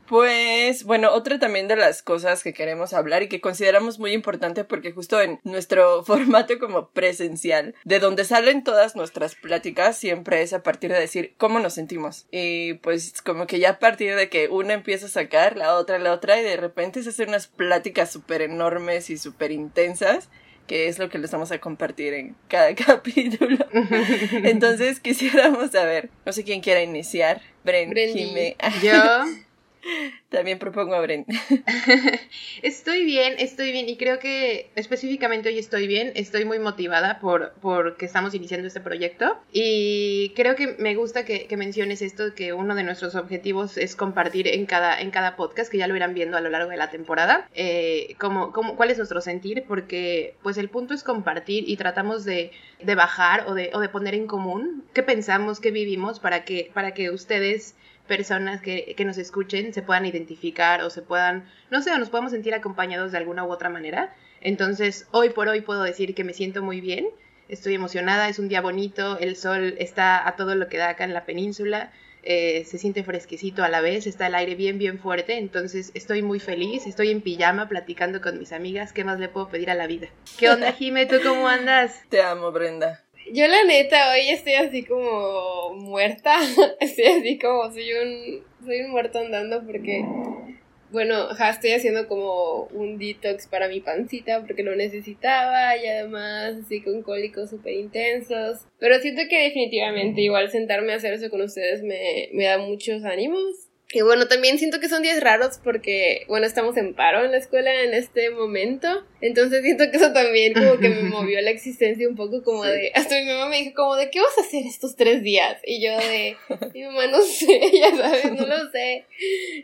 Pues 0.07 0.86
bueno, 0.86 1.12
otra 1.12 1.38
también 1.38 1.68
de 1.68 1.75
las 1.75 2.01
cosas 2.01 2.42
que 2.42 2.54
queremos 2.54 2.94
hablar 2.94 3.24
y 3.24 3.30
que 3.30 3.42
consideramos 3.42 4.00
muy 4.00 4.13
importante 4.13 4.63
porque 4.63 4.94
justo 4.94 5.21
en 5.21 5.39
nuestro 5.44 6.04
formato 6.06 6.57
como 6.59 6.89
presencial, 6.89 7.75
de 7.83 8.00
donde 8.00 8.24
salen 8.24 8.63
todas 8.63 8.95
nuestras 8.95 9.36
pláticas, 9.36 9.98
siempre 9.98 10.42
es 10.42 10.54
a 10.54 10.63
partir 10.63 10.92
de 10.92 11.00
decir 11.00 11.33
cómo 11.38 11.59
nos 11.59 11.74
sentimos. 11.74 12.25
Y 12.31 12.75
pues 12.75 13.21
como 13.21 13.48
que 13.48 13.59
ya 13.59 13.71
a 13.71 13.80
partir 13.80 14.15
de 14.15 14.30
que 14.30 14.48
una 14.48 14.74
empieza 14.74 15.07
a 15.07 15.09
sacar, 15.09 15.57
la 15.57 15.75
otra, 15.75 16.00
la 16.00 16.13
otra, 16.13 16.39
y 16.39 16.44
de 16.44 16.57
repente 16.57 17.04
se 17.04 17.09
hacen 17.09 17.30
unas 17.30 17.48
pláticas 17.48 18.12
súper 18.12 18.42
enormes 18.42 19.09
y 19.09 19.18
súper 19.18 19.51
intensas 19.51 20.30
que 20.68 20.89
es 20.89 21.00
lo 21.00 21.09
que 21.09 21.18
les 21.18 21.31
vamos 21.31 21.51
a 21.51 21.59
compartir 21.59 22.13
en 22.13 22.36
cada 22.50 22.75
capítulo. 22.75 23.65
Entonces 24.44 25.00
quisiéramos 25.00 25.71
saber, 25.71 26.09
no 26.25 26.33
sé 26.33 26.44
quién 26.44 26.59
quiera 26.59 26.83
iniciar, 26.83 27.42
Bren, 27.63 27.94
Jime. 27.95 28.57
Yo. 28.83 29.47
También 30.30 30.60
propongo 30.60 30.96
a 30.96 31.02
Bren. 31.02 31.26
estoy 32.62 33.06
bien, 33.06 33.36
estoy 33.38 33.72
bien 33.72 33.88
y 33.88 33.98
creo 33.98 34.20
que 34.20 34.70
específicamente 34.76 35.50
hoy 35.50 35.58
estoy 35.58 35.88
bien, 35.88 36.12
estoy 36.16 36.46
muy 36.46 36.60
motivada 36.60 37.20
por, 37.20 37.96
que 37.98 38.06
estamos 38.06 38.34
iniciando 38.34 38.68
este 38.68 38.82
proyecto 38.82 39.38
y 39.52 40.34
creo 40.36 40.56
que 40.56 40.76
me 40.80 40.96
gusta 40.96 41.24
que, 41.26 41.48
menciones 41.58 42.02
esto, 42.02 42.36
que 42.36 42.54
uno 42.54 42.76
de 42.76 42.84
nuestros 42.84 43.16
objetivos 43.16 43.78
es 43.78 43.96
compartir 43.96 44.48
en 44.48 44.66
cada, 44.66 45.00
en 45.00 45.12
cada 45.12 45.36
podcast, 45.36 45.72
que 45.72 45.78
ya 45.78 45.88
lo 45.88 45.96
irán 45.96 46.14
viendo 46.14 46.38
a 46.38 46.42
lo 46.42 46.50
largo 46.50 46.70
de 46.70 46.78
la 46.78 46.90
temporada, 46.90 47.50
eh, 47.56 48.16
como, 48.20 48.52
cuál 48.52 48.92
es 48.92 48.98
nuestro 48.98 49.22
sentir, 49.22 49.64
porque 49.68 50.36
pues 50.44 50.58
el 50.58 50.70
punto 50.70 50.94
es 50.94 51.04
compartir 51.04 51.68
y 51.68 51.78
tratamos 51.78 52.26
de, 52.26 52.52
de 52.82 52.96
bajar 52.96 53.46
o 53.48 53.54
de, 53.54 53.72
o 53.74 53.80
de 53.80 53.90
poner 53.90 54.14
en 54.14 54.28
común 54.28 54.84
qué 54.94 55.04
pensamos, 55.04 55.60
qué 55.60 55.72
vivimos 55.72 56.20
para 56.20 56.44
que, 56.44 56.70
para 56.74 56.94
que 56.94 57.10
ustedes 57.10 57.76
personas 58.07 58.62
que, 58.62 58.95
que, 58.98 59.06
nos 59.06 59.18
escuchen 59.18 59.74
se 59.74 59.81
puedan 59.81 60.06
identificar 60.06 60.81
o 60.81 60.89
se 60.89 61.01
puedan, 61.01 61.45
no 61.69 61.81
sé, 61.81 61.92
o 61.92 61.98
nos 61.98 62.09
podamos 62.09 62.31
sentir 62.31 62.54
acompañados 62.54 63.12
de 63.12 63.18
alguna 63.19 63.44
u 63.45 63.51
otra 63.51 63.69
manera. 63.69 64.15
Entonces, 64.42 65.07
hoy 65.12 65.30
por 65.30 65.48
hoy 65.48 65.62
puedo 65.62 65.83
decir 65.83 66.15
que 66.15 66.24
me 66.24 66.33
siento 66.33 66.63
muy 66.63 66.81
bien, 66.81 67.07
estoy 67.50 67.75
emocionada, 67.75 68.30
es 68.30 68.39
un 68.39 68.50
día 68.50 68.62
bonito, 68.62 69.18
el 69.19 69.36
sol 69.36 69.75
está 69.77 70.27
a 70.27 70.36
todo 70.36 70.56
lo 70.56 70.68
que 70.68 70.77
da 70.77 70.89
acá 70.89 71.04
en 71.04 71.13
la 71.13 71.25
península, 71.25 71.92
eh, 72.24 72.65
se 72.65 72.77
siente 72.77 73.04
fresquecito 73.04 73.63
a 73.63 73.69
la 73.69 73.81
vez, 73.81 74.06
está 74.06 74.27
el 74.27 74.36
aire 74.36 74.56
bien, 74.56 74.77
bien 74.77 75.00
fuerte, 75.00 75.38
entonces 75.38 75.92
estoy 75.94 76.21
muy 76.21 76.39
feliz, 76.39 76.86
estoy 76.86 77.09
en 77.09 77.21
pijama 77.21 77.69
platicando 77.69 78.21
con 78.21 78.38
mis 78.38 78.51
amigas, 78.51 78.92
¿qué 78.92 79.04
más 79.04 79.19
le 79.19 79.30
puedo 79.30 79.48
pedir 79.50 79.69
a 79.69 79.75
la 79.75 79.88
vida? 79.88 80.09
¿Qué 80.38 80.50
onda, 80.50 80.71
Jime? 80.74 81.06
¿Tú 81.06 81.18
cómo 81.24 81.48
andas? 81.48 82.01
Te 82.09 82.21
amo, 82.21 82.51
Brenda. 82.51 83.06
Yo 83.34 83.48
la 83.48 83.64
neta 83.66 84.12
hoy 84.12 84.30
estoy 84.30 84.54
así 84.54 84.84
como 84.84 85.74
muerta, 85.76 86.38
estoy 86.80 87.06
así 87.06 87.38
como 87.38 87.72
soy 87.72 87.94
un 87.94 88.44
soy 88.66 88.82
un 88.82 88.92
muerto 88.92 89.20
andando 89.20 89.66
porque 89.66 90.06
bueno, 90.90 91.28
ja, 91.36 91.50
estoy 91.50 91.72
haciendo 91.72 92.08
como 92.08 92.64
un 92.72 92.98
detox 92.98 93.48
para 93.48 93.68
mi 93.68 93.82
pancita 93.82 94.40
porque 94.40 94.64
lo 94.64 94.76
necesitaba 94.76 95.76
y 95.76 95.86
además 95.86 96.56
así 96.64 96.82
con 96.82 97.04
cólicos 97.04 97.50
súper 97.50 97.74
intensos. 97.74 98.60
Pero 98.80 98.98
siento 99.00 99.24
que 99.30 99.44
definitivamente 99.44 100.22
igual 100.22 100.50
sentarme 100.50 100.94
a 100.94 100.96
hacer 100.96 101.14
eso 101.14 101.30
con 101.30 101.42
ustedes 101.42 101.84
me, 101.84 102.30
me 102.32 102.46
da 102.46 102.58
muchos 102.58 103.04
ánimos 103.04 103.68
y 103.94 104.02
bueno, 104.02 104.28
también 104.28 104.58
siento 104.58 104.82
que 104.82 104.90
son 104.90 105.02
días 105.02 105.22
raros 105.22 105.60
porque, 105.64 106.26
bueno, 106.28 106.46
estamos 106.46 106.76
en 106.76 106.94
paro 106.94 107.24
en 107.24 107.32
la 107.32 107.38
escuela 107.38 107.84
en 107.84 107.94
este 107.94 108.30
momento. 108.32 109.06
Entonces 109.22 109.64
siento 109.64 109.90
que 109.90 109.98
eso 109.98 110.14
también 110.14 110.54
como 110.54 110.78
que 110.78 110.90
me 110.90 111.02
movió 111.10 111.42
la 111.42 111.50
existencia 111.50 112.08
un 112.08 112.16
poco 112.16 112.44
como 112.44 112.64
de... 112.64 112.92
Hasta 112.94 113.19
mi 113.19 113.25
mamá 113.25 113.50
me 113.50 113.58
dijo 113.58 113.74
como 113.75 113.96
de, 113.96 114.10
¿qué 114.10 114.19
vas 114.19 114.38
a 114.38 114.42
hacer 114.42 114.66
estos 114.66 114.96
tres 114.96 115.24
días? 115.24 115.60
Y 115.66 115.81
yo 115.84 115.98
de, 115.98 116.36
mi 116.74 116.84
mamá 116.84 117.08
no 117.08 117.22
sé, 117.22 117.60
ya 117.74 117.96
sabes, 117.96 118.31
no 118.31 118.45
lo 118.45 118.69
sé. 118.71 119.06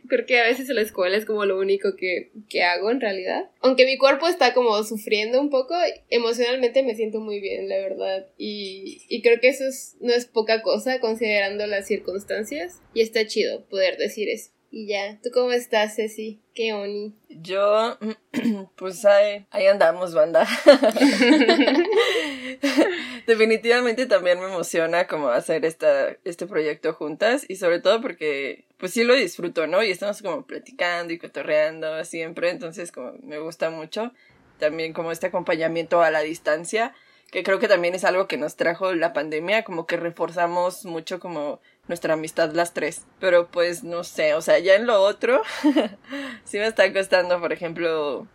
Porque 0.10 0.40
a 0.40 0.44
veces 0.44 0.68
la 0.70 0.82
escuela 0.82 1.18
es 1.18 1.26
como 1.26 1.46
lo 1.46 1.60
único 1.60 1.96
que, 1.96 2.32
que 2.50 2.64
hago 2.64 2.90
en 2.90 3.02
realidad. 3.02 3.50
Aunque 3.62 3.86
mi 3.86 3.98
cuerpo 3.98 4.28
está 4.28 4.54
como 4.54 4.84
sufriendo 4.84 5.40
un 5.40 5.50
poco, 5.50 5.76
emocionalmente 6.10 6.84
me 6.84 6.96
siento 6.96 7.20
muy 7.20 7.40
bien, 7.40 7.70
la 7.70 7.78
verdad. 7.78 8.28
Y, 8.38 9.04
y 9.08 9.22
creo 9.22 9.40
que 9.40 9.50
eso 9.50 9.66
es, 9.66 9.96
no 10.02 10.14
es 10.14 10.26
poca 10.26 10.62
cosa 10.62 11.00
considerando 11.00 11.68
las 11.68 11.88
circunstancias. 11.88 12.82
Y 12.94 13.02
está 13.02 13.26
chido 13.28 13.66
poder 13.66 13.98
decir 13.98 14.30
eso. 14.30 14.52
Y 14.76 14.88
ya, 14.88 15.20
¿tú 15.22 15.30
cómo 15.32 15.52
estás, 15.52 15.98
Ceci? 15.98 16.42
¿Qué 16.56 16.74
oni? 16.74 17.14
Yo, 17.30 17.96
pues 18.76 19.06
ahí, 19.06 19.46
ahí 19.52 19.68
andamos, 19.68 20.16
banda. 20.16 20.48
Definitivamente 23.28 24.08
también 24.08 24.40
me 24.40 24.48
emociona 24.48 25.06
como 25.06 25.30
hacer 25.30 25.64
esta, 25.64 26.18
este 26.24 26.48
proyecto 26.48 26.92
juntas 26.96 27.46
y 27.48 27.58
sobre 27.58 27.82
todo 27.82 28.02
porque 28.02 28.66
pues 28.78 28.94
sí 28.94 29.04
lo 29.04 29.14
disfruto, 29.14 29.68
¿no? 29.68 29.84
Y 29.84 29.92
estamos 29.92 30.24
como 30.24 30.48
platicando 30.48 31.14
y 31.14 31.20
cotorreando 31.20 32.04
siempre, 32.04 32.50
entonces 32.50 32.92
como 32.92 33.14
me 33.22 33.38
gusta 33.38 33.70
mucho. 33.70 34.12
También 34.58 34.94
como 34.94 35.12
este 35.12 35.28
acompañamiento 35.28 36.02
a 36.02 36.10
la 36.10 36.22
distancia, 36.22 36.96
que 37.30 37.44
creo 37.44 37.60
que 37.60 37.68
también 37.68 37.94
es 37.94 38.06
algo 38.06 38.28
que 38.28 38.38
nos 38.38 38.56
trajo 38.56 38.96
la 38.96 39.14
pandemia, 39.14 39.64
como 39.64 39.86
que 39.86 39.98
reforzamos 39.98 40.84
mucho 40.86 41.20
como 41.20 41.62
nuestra 41.88 42.14
amistad 42.14 42.52
las 42.54 42.74
tres. 42.74 43.06
Pero 43.20 43.48
pues 43.48 43.84
no 43.84 44.04
sé, 44.04 44.34
o 44.34 44.42
sea, 44.42 44.60
ya 44.60 44.76
en 44.76 44.88
lo 44.88 45.02
otro 45.02 45.42
sí 46.46 46.58
me 46.58 46.68
está 46.68 46.92
costando, 46.94 47.40
por 47.40 47.54
ejemplo, 47.54 48.28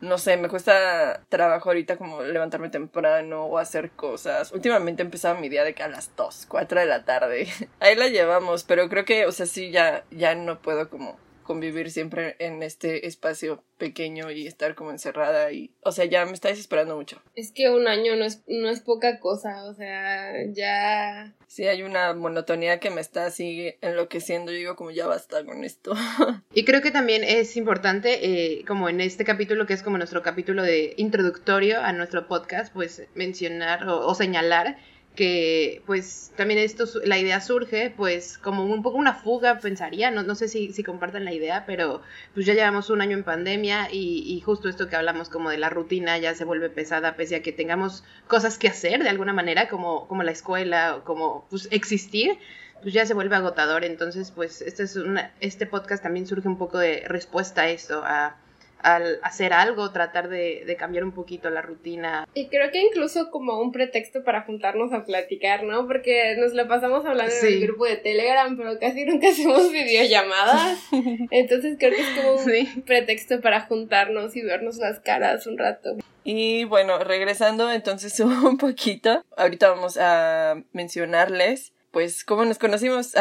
no 0.00 0.18
sé, 0.18 0.36
me 0.36 0.48
cuesta 0.48 1.22
trabajo 1.28 1.70
ahorita 1.70 1.96
como 1.96 2.22
levantarme 2.22 2.68
temprano 2.68 3.44
o 3.44 3.58
hacer 3.58 3.90
cosas. 3.90 4.52
Últimamente 4.52 5.02
empezaba 5.02 5.38
mi 5.38 5.48
día 5.48 5.64
de 5.64 5.74
que 5.74 5.84
a 5.84 5.88
las 5.88 6.14
2, 6.16 6.46
4 6.48 6.80
de 6.80 6.86
la 6.86 7.04
tarde. 7.04 7.48
Ahí 7.80 7.94
la 7.94 8.08
llevamos, 8.08 8.64
pero 8.64 8.88
creo 8.88 9.04
que, 9.04 9.26
o 9.26 9.32
sea, 9.32 9.46
sí, 9.46 9.70
ya, 9.70 10.04
ya 10.10 10.34
no 10.34 10.60
puedo 10.60 10.90
como 10.90 11.16
convivir 11.42 11.90
siempre 11.90 12.36
en 12.38 12.62
este 12.62 13.06
espacio 13.06 13.64
pequeño 13.78 14.30
y 14.30 14.46
estar 14.46 14.74
como 14.74 14.90
encerrada 14.90 15.50
y, 15.52 15.74
o 15.82 15.92
sea, 15.92 16.04
ya 16.04 16.24
me 16.24 16.32
está 16.32 16.48
desesperando 16.48 16.96
mucho. 16.96 17.20
Es 17.34 17.50
que 17.52 17.70
un 17.70 17.88
año 17.88 18.16
no 18.16 18.24
es, 18.24 18.42
no 18.46 18.68
es 18.68 18.80
poca 18.80 19.18
cosa, 19.18 19.64
o 19.64 19.74
sea, 19.74 20.32
ya... 20.52 21.34
Sí, 21.48 21.66
hay 21.66 21.82
una 21.82 22.14
monotonía 22.14 22.80
que 22.80 22.90
me 22.90 23.00
está 23.00 23.26
así 23.26 23.74
enloqueciendo, 23.80 24.52
yo 24.52 24.58
digo 24.58 24.76
como 24.76 24.90
ya 24.90 25.06
basta 25.06 25.44
con 25.44 25.64
esto. 25.64 25.94
Y 26.54 26.64
creo 26.64 26.82
que 26.82 26.90
también 26.90 27.24
es 27.24 27.56
importante, 27.56 28.26
eh, 28.26 28.64
como 28.66 28.88
en 28.88 29.00
este 29.00 29.24
capítulo 29.24 29.66
que 29.66 29.72
es 29.72 29.82
como 29.82 29.98
nuestro 29.98 30.22
capítulo 30.22 30.62
de 30.62 30.94
introductorio 30.96 31.80
a 31.80 31.92
nuestro 31.92 32.28
podcast, 32.28 32.72
pues 32.72 33.02
mencionar 33.14 33.88
o 33.88 34.14
señalar 34.14 34.76
que 35.14 35.82
pues 35.84 36.32
también 36.36 36.60
esto, 36.60 36.84
la 37.04 37.18
idea 37.18 37.40
surge 37.40 37.92
pues 37.94 38.38
como 38.38 38.64
un 38.64 38.82
poco 38.82 38.96
una 38.96 39.14
fuga, 39.14 39.58
pensaría, 39.58 40.10
no, 40.10 40.22
no 40.22 40.34
sé 40.34 40.48
si, 40.48 40.72
si 40.72 40.82
compartan 40.82 41.24
la 41.26 41.34
idea, 41.34 41.64
pero 41.66 42.00
pues 42.32 42.46
ya 42.46 42.54
llevamos 42.54 42.88
un 42.88 43.02
año 43.02 43.16
en 43.16 43.24
pandemia 43.24 43.88
y, 43.92 44.24
y, 44.26 44.40
justo 44.40 44.68
esto 44.70 44.88
que 44.88 44.96
hablamos 44.96 45.28
como 45.28 45.50
de 45.50 45.58
la 45.58 45.68
rutina 45.68 46.16
ya 46.16 46.34
se 46.34 46.44
vuelve 46.44 46.70
pesada 46.70 47.14
pese 47.14 47.36
a 47.36 47.42
que 47.42 47.52
tengamos 47.52 48.04
cosas 48.26 48.56
que 48.56 48.68
hacer 48.68 49.02
de 49.02 49.10
alguna 49.10 49.34
manera, 49.34 49.68
como, 49.68 50.08
como 50.08 50.22
la 50.22 50.32
escuela 50.32 50.96
o 50.96 51.04
como 51.04 51.46
pues 51.50 51.68
existir, 51.70 52.38
pues 52.80 52.94
ya 52.94 53.04
se 53.04 53.14
vuelve 53.14 53.36
agotador, 53.36 53.84
entonces 53.84 54.30
pues 54.30 54.62
este, 54.62 54.84
es 54.84 54.96
una, 54.96 55.32
este 55.40 55.66
podcast 55.66 56.02
también 56.02 56.26
surge 56.26 56.48
un 56.48 56.56
poco 56.56 56.78
de 56.78 57.04
respuesta 57.06 57.62
a 57.62 57.68
esto, 57.68 58.02
a 58.02 58.36
al 58.82 59.20
hacer 59.22 59.52
algo, 59.52 59.92
tratar 59.92 60.28
de, 60.28 60.76
cambiar 60.78 61.04
un 61.04 61.12
poquito 61.12 61.50
la 61.50 61.62
rutina. 61.62 62.26
Y 62.34 62.48
creo 62.48 62.70
que 62.70 62.80
incluso 62.80 63.30
como 63.30 63.60
un 63.60 63.72
pretexto 63.72 64.24
para 64.24 64.42
juntarnos 64.42 64.92
a 64.92 65.04
platicar, 65.04 65.64
¿no? 65.64 65.86
Porque 65.86 66.36
nos 66.38 66.52
la 66.54 66.66
pasamos 66.66 67.04
hablando 67.04 67.32
en 67.34 67.46
el 67.46 67.60
grupo 67.60 67.84
de 67.86 67.96
Telegram, 67.96 68.56
pero 68.56 68.78
casi 68.78 69.04
nunca 69.04 69.28
hacemos 69.30 69.70
videollamadas. 69.70 70.78
Entonces 71.30 71.76
creo 71.78 71.92
que 71.92 72.00
es 72.00 72.08
como 72.10 72.34
un 72.34 72.82
pretexto 72.82 73.40
para 73.40 73.60
juntarnos 73.62 74.36
y 74.36 74.42
vernos 74.42 74.78
las 74.78 75.00
caras 75.00 75.46
un 75.46 75.58
rato. 75.58 75.96
Y 76.24 76.64
bueno, 76.64 76.98
regresando 76.98 77.70
entonces 77.72 78.18
un 78.20 78.56
poquito, 78.56 79.24
ahorita 79.36 79.70
vamos 79.70 79.96
a 79.98 80.62
mencionarles 80.72 81.72
pues 81.90 82.24
cómo 82.24 82.44
nos 82.44 82.58
conocimos, 82.58 83.12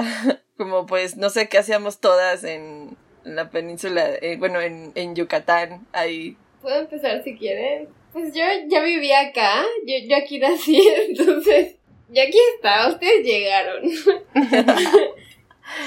como 0.57 0.85
pues 0.85 1.17
no 1.17 1.29
sé 1.29 1.49
qué 1.49 1.57
hacíamos 1.57 1.99
todas 1.99 2.43
en 2.43 2.95
en 3.25 3.35
la 3.35 3.49
península, 3.49 4.15
eh, 4.21 4.37
bueno, 4.37 4.61
en, 4.61 4.91
en 4.95 5.15
Yucatán, 5.15 5.87
ahí. 5.91 6.37
Puedo 6.61 6.79
empezar 6.79 7.23
si 7.23 7.37
quieren. 7.37 7.89
Pues 8.13 8.33
yo 8.33 8.43
ya 8.67 8.83
vivía 8.83 9.21
acá, 9.21 9.63
yo, 9.85 9.95
yo 10.07 10.17
aquí 10.17 10.39
nací, 10.39 10.81
entonces, 11.09 11.75
ya 12.09 12.23
aquí 12.23 12.37
está, 12.55 12.89
ustedes 12.89 13.25
llegaron. 13.25 13.83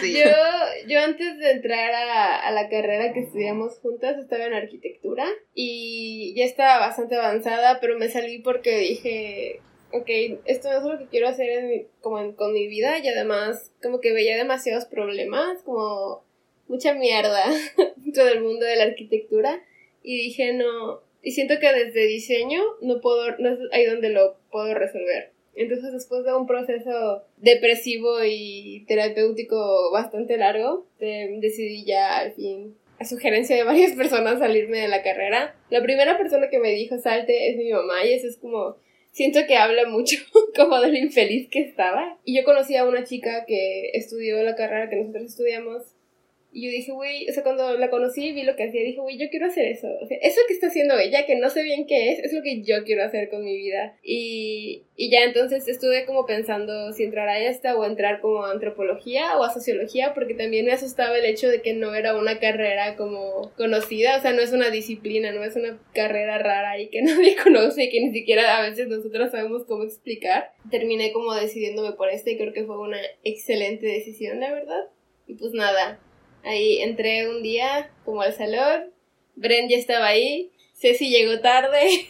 Yo, 0.03 0.31
yo 0.89 1.01
antes 1.01 1.39
de 1.39 1.51
entrar 1.51 1.93
a, 1.93 2.47
a, 2.47 2.51
la 2.53 2.71
carrera 2.71 3.13
que 3.13 3.21
estudiamos 3.21 3.79
juntas 3.81 4.19
estaba 4.19 4.47
en 4.47 4.55
arquitectura 4.55 5.27
y 5.55 6.33
ya 6.35 6.45
estaba 6.45 6.79
bastante 6.79 7.17
avanzada, 7.17 7.81
pero 7.81 7.99
me 7.99 8.09
salí 8.09 8.39
porque 8.39 8.79
dije, 8.79 9.61
ok, 9.93 10.09
esto 10.47 10.71
no 10.71 10.79
es 10.79 10.85
lo 10.85 10.99
que 10.99 11.07
quiero 11.07 11.29
hacer 11.29 11.51
en 11.51 11.87
como 12.01 12.35
con 12.35 12.53
mi 12.53 12.67
vida 12.67 12.99
y 12.99 13.09
además 13.09 13.73
como 13.83 14.01
que 14.01 14.13
veía 14.13 14.37
demasiados 14.37 14.87
problemas, 14.87 15.63
como 15.63 16.25
mucha 16.69 16.95
mierda 16.95 17.45
dentro 17.97 18.25
del 18.25 18.43
mundo 18.43 18.65
de 18.65 18.77
la 18.77 18.85
arquitectura 18.85 19.63
y 20.03 20.17
dije 20.17 20.53
no, 20.53 21.01
y 21.23 21.33
siento 21.33 21.59
que 21.59 21.73
desde 21.73 22.07
diseño 22.07 22.63
no 22.83 23.01
puedo, 23.01 23.37
no 23.39 23.51
es 23.51 23.59
ahí 23.73 23.87
donde 23.87 24.11
lo 24.11 24.37
puedo 24.51 24.75
resolver. 24.75 25.33
Entonces 25.57 25.93
después 25.93 26.25
de 26.25 26.35
un 26.35 26.47
proceso 26.47 27.23
depresivo 27.37 28.25
y 28.25 28.85
terapéutico 28.89 29.91
bastante 29.93 30.37
largo, 30.37 30.87
decidí 30.99 31.85
ya 31.85 32.19
al 32.19 32.33
fin, 32.35 32.77
a 32.99 33.05
sugerencia 33.05 33.57
de 33.57 33.65
varias 33.65 33.93
personas, 33.97 34.39
salirme 34.39 34.81
de 34.81 34.89
la 34.89 35.03
carrera. 35.03 35.57
La 35.71 35.83
primera 35.83 36.19
persona 36.19 36.49
que 36.51 36.59
me 36.59 36.73
dijo 36.73 36.99
salte 36.99 37.51
es 37.51 37.57
mi 37.57 37.71
mamá 37.71 38.05
y 38.05 38.13
eso 38.13 38.27
es 38.27 38.37
como 38.37 38.77
siento 39.15 39.47
que 39.47 39.57
habla 39.57 39.89
mucho 39.89 40.19
como 40.57 40.81
de 40.81 40.89
lo 40.89 40.99
infeliz 40.99 41.49
que 41.49 41.61
estaba. 41.61 42.19
Y 42.25 42.37
yo 42.37 42.45
conocí 42.45 42.77
a 42.77 42.87
una 42.87 43.05
chica 43.05 43.45
que 43.47 43.91
estudió 43.95 44.43
la 44.43 44.57
carrera 44.57 44.91
que 44.91 44.97
nosotros 44.97 45.25
estudiamos 45.25 45.83
y 46.55 46.67
yo 46.67 46.71
dije, 46.71 46.93
güey, 46.93 47.29
o 47.29 47.33
sea, 47.33 47.43
cuando 47.43 47.77
la 47.77 47.91
conocí 47.91 48.27
y 48.27 48.33
vi 48.33 48.45
lo 48.45 48.55
que 48.55 48.63
hacía, 48.63 48.81
dije, 48.85 49.01
güey, 49.01 49.19
yo 49.19 49.29
quiero 49.29 49.47
hacer 49.47 49.67
eso. 49.67 49.89
O 50.01 50.07
sea, 50.07 50.17
eso 50.23 50.41
que 50.47 50.55
está 50.55 50.69
haciendo 50.69 50.97
ella, 50.97 51.27
que 51.27 51.35
no 51.35 51.51
sé 51.51 51.65
bien 51.65 51.85
qué 51.85 52.13
es, 52.13 52.21
es 52.21 52.33
lo 52.33 52.43
que 52.43 52.63
yo 52.63 52.85
quiero 52.85 53.03
hacer 53.03 53.29
con 53.29 53.45
mi 53.45 53.57
vida. 53.57 53.99
Y, 54.05 54.85
y 54.95 55.11
ya 55.11 55.25
entonces 55.25 55.67
estuve 55.67 56.07
como 56.07 56.27
pensando 56.27 56.93
si 56.93 57.03
entrar 57.03 57.29
a 57.29 57.41
esta 57.41 57.77
o 57.77 57.85
entrar 57.85 58.21
como 58.21 58.45
a 58.45 58.53
antropología 58.53 59.37
o 59.37 59.43
a 59.43 59.53
sociología, 59.53 60.15
porque 60.15 60.35
también 60.35 60.67
me 60.67 60.71
asustaba 60.71 61.19
el 61.19 61.25
hecho 61.25 61.49
de 61.49 61.61
que 61.61 61.75
no 61.75 61.93
era 61.93 62.17
una 62.17 62.39
carrera 62.39 62.95
como 62.95 63.51
conocida, 63.57 64.19
o 64.19 64.23
sea, 64.23 64.33
no 64.33 64.41
es 64.41 64.53
una 64.53 64.71
disciplina, 64.71 65.33
no 65.33 65.43
es 65.43 65.57
una 65.57 65.83
carrera 65.93 66.39
rara 66.39 66.79
y 66.79 66.87
que 66.87 67.03
nadie 67.03 67.35
conoce 67.35 67.83
y 67.83 67.91
que 67.91 68.01
ni 68.01 68.13
siquiera 68.13 68.59
a 68.59 68.63
veces 68.63 68.87
nosotros 68.87 69.33
sabemos 69.33 69.65
cómo 69.65 69.83
explicar. 69.83 70.53
Terminé 70.71 71.13
como 71.13 71.35
decidiéndome 71.35 71.97
por 71.97 72.11
esta 72.11 72.31
y 72.31 72.37
creo 72.37 72.53
que 72.53 72.65
fue 72.65 72.79
una 72.79 73.01
excelente 73.25 73.87
decisión, 73.89 74.39
la 74.39 74.55
verdad. 74.55 74.85
Y 75.27 75.35
pues 75.35 75.53
nada, 75.53 75.99
Ahí 76.45 76.83
entré 76.83 77.29
un 77.29 77.43
día 77.43 77.91
como 78.05 78.23
al 78.23 78.35
salón, 78.35 78.91
Bren 79.37 79.69
ya 79.69 79.77
estaba 79.77 80.07
ahí, 80.07 80.53
Ceci 80.75 81.09
llegó 81.09 81.41
tarde. 81.41 82.07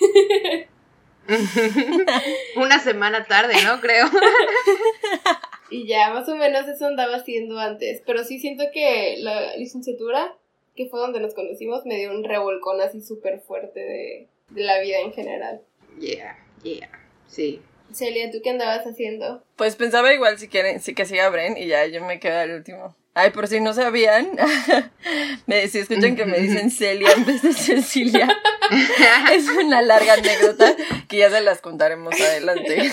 Una 2.56 2.78
semana 2.80 3.24
tarde, 3.24 3.54
¿no? 3.64 3.80
Creo. 3.80 4.06
y 5.70 5.86
ya, 5.86 6.10
más 6.10 6.28
o 6.28 6.36
menos 6.36 6.66
eso 6.68 6.86
andaba 6.86 7.16
haciendo 7.16 7.58
antes. 7.58 8.02
Pero 8.04 8.24
sí 8.24 8.38
siento 8.38 8.64
que 8.72 9.16
la 9.18 9.56
licenciatura, 9.56 10.36
que 10.74 10.86
fue 10.86 11.00
donde 11.00 11.20
nos 11.20 11.34
conocimos, 11.34 11.86
me 11.86 11.96
dio 11.96 12.10
un 12.10 12.24
revolcón 12.24 12.80
así 12.80 13.00
súper 13.00 13.40
fuerte 13.40 13.80
de, 13.80 14.28
de 14.50 14.62
la 14.62 14.80
vida 14.80 14.98
en 14.98 15.12
general. 15.12 15.62
Yeah, 16.00 16.36
yeah, 16.62 16.90
sí. 17.28 17.60
Celia, 17.92 18.30
¿tú 18.30 18.38
qué 18.42 18.50
andabas 18.50 18.84
haciendo? 18.86 19.44
Pues 19.56 19.76
pensaba 19.76 20.12
igual 20.12 20.38
si 20.38 20.48
quieren, 20.48 20.80
sí 20.80 20.94
que 20.94 21.06
siga 21.06 21.28
Bren 21.28 21.56
y 21.56 21.66
ya 21.66 21.86
yo 21.86 22.04
me 22.04 22.18
quedé 22.18 22.40
al 22.40 22.50
último. 22.50 22.96
Ay, 23.16 23.30
por 23.30 23.46
si 23.46 23.60
no 23.60 23.72
sabían, 23.72 24.30
me, 25.46 25.68
si 25.68 25.78
escuchan 25.78 26.16
que 26.16 26.26
me 26.26 26.40
dicen 26.40 26.70
Celia 26.72 27.12
en 27.12 27.24
vez 27.24 27.42
de 27.42 27.52
Cecilia, 27.52 28.28
es 29.32 29.48
una 29.48 29.82
larga 29.82 30.14
anécdota 30.14 30.74
que 31.08 31.18
ya 31.18 31.30
se 31.30 31.40
las 31.40 31.60
contaremos 31.60 32.12
adelante. 32.20 32.90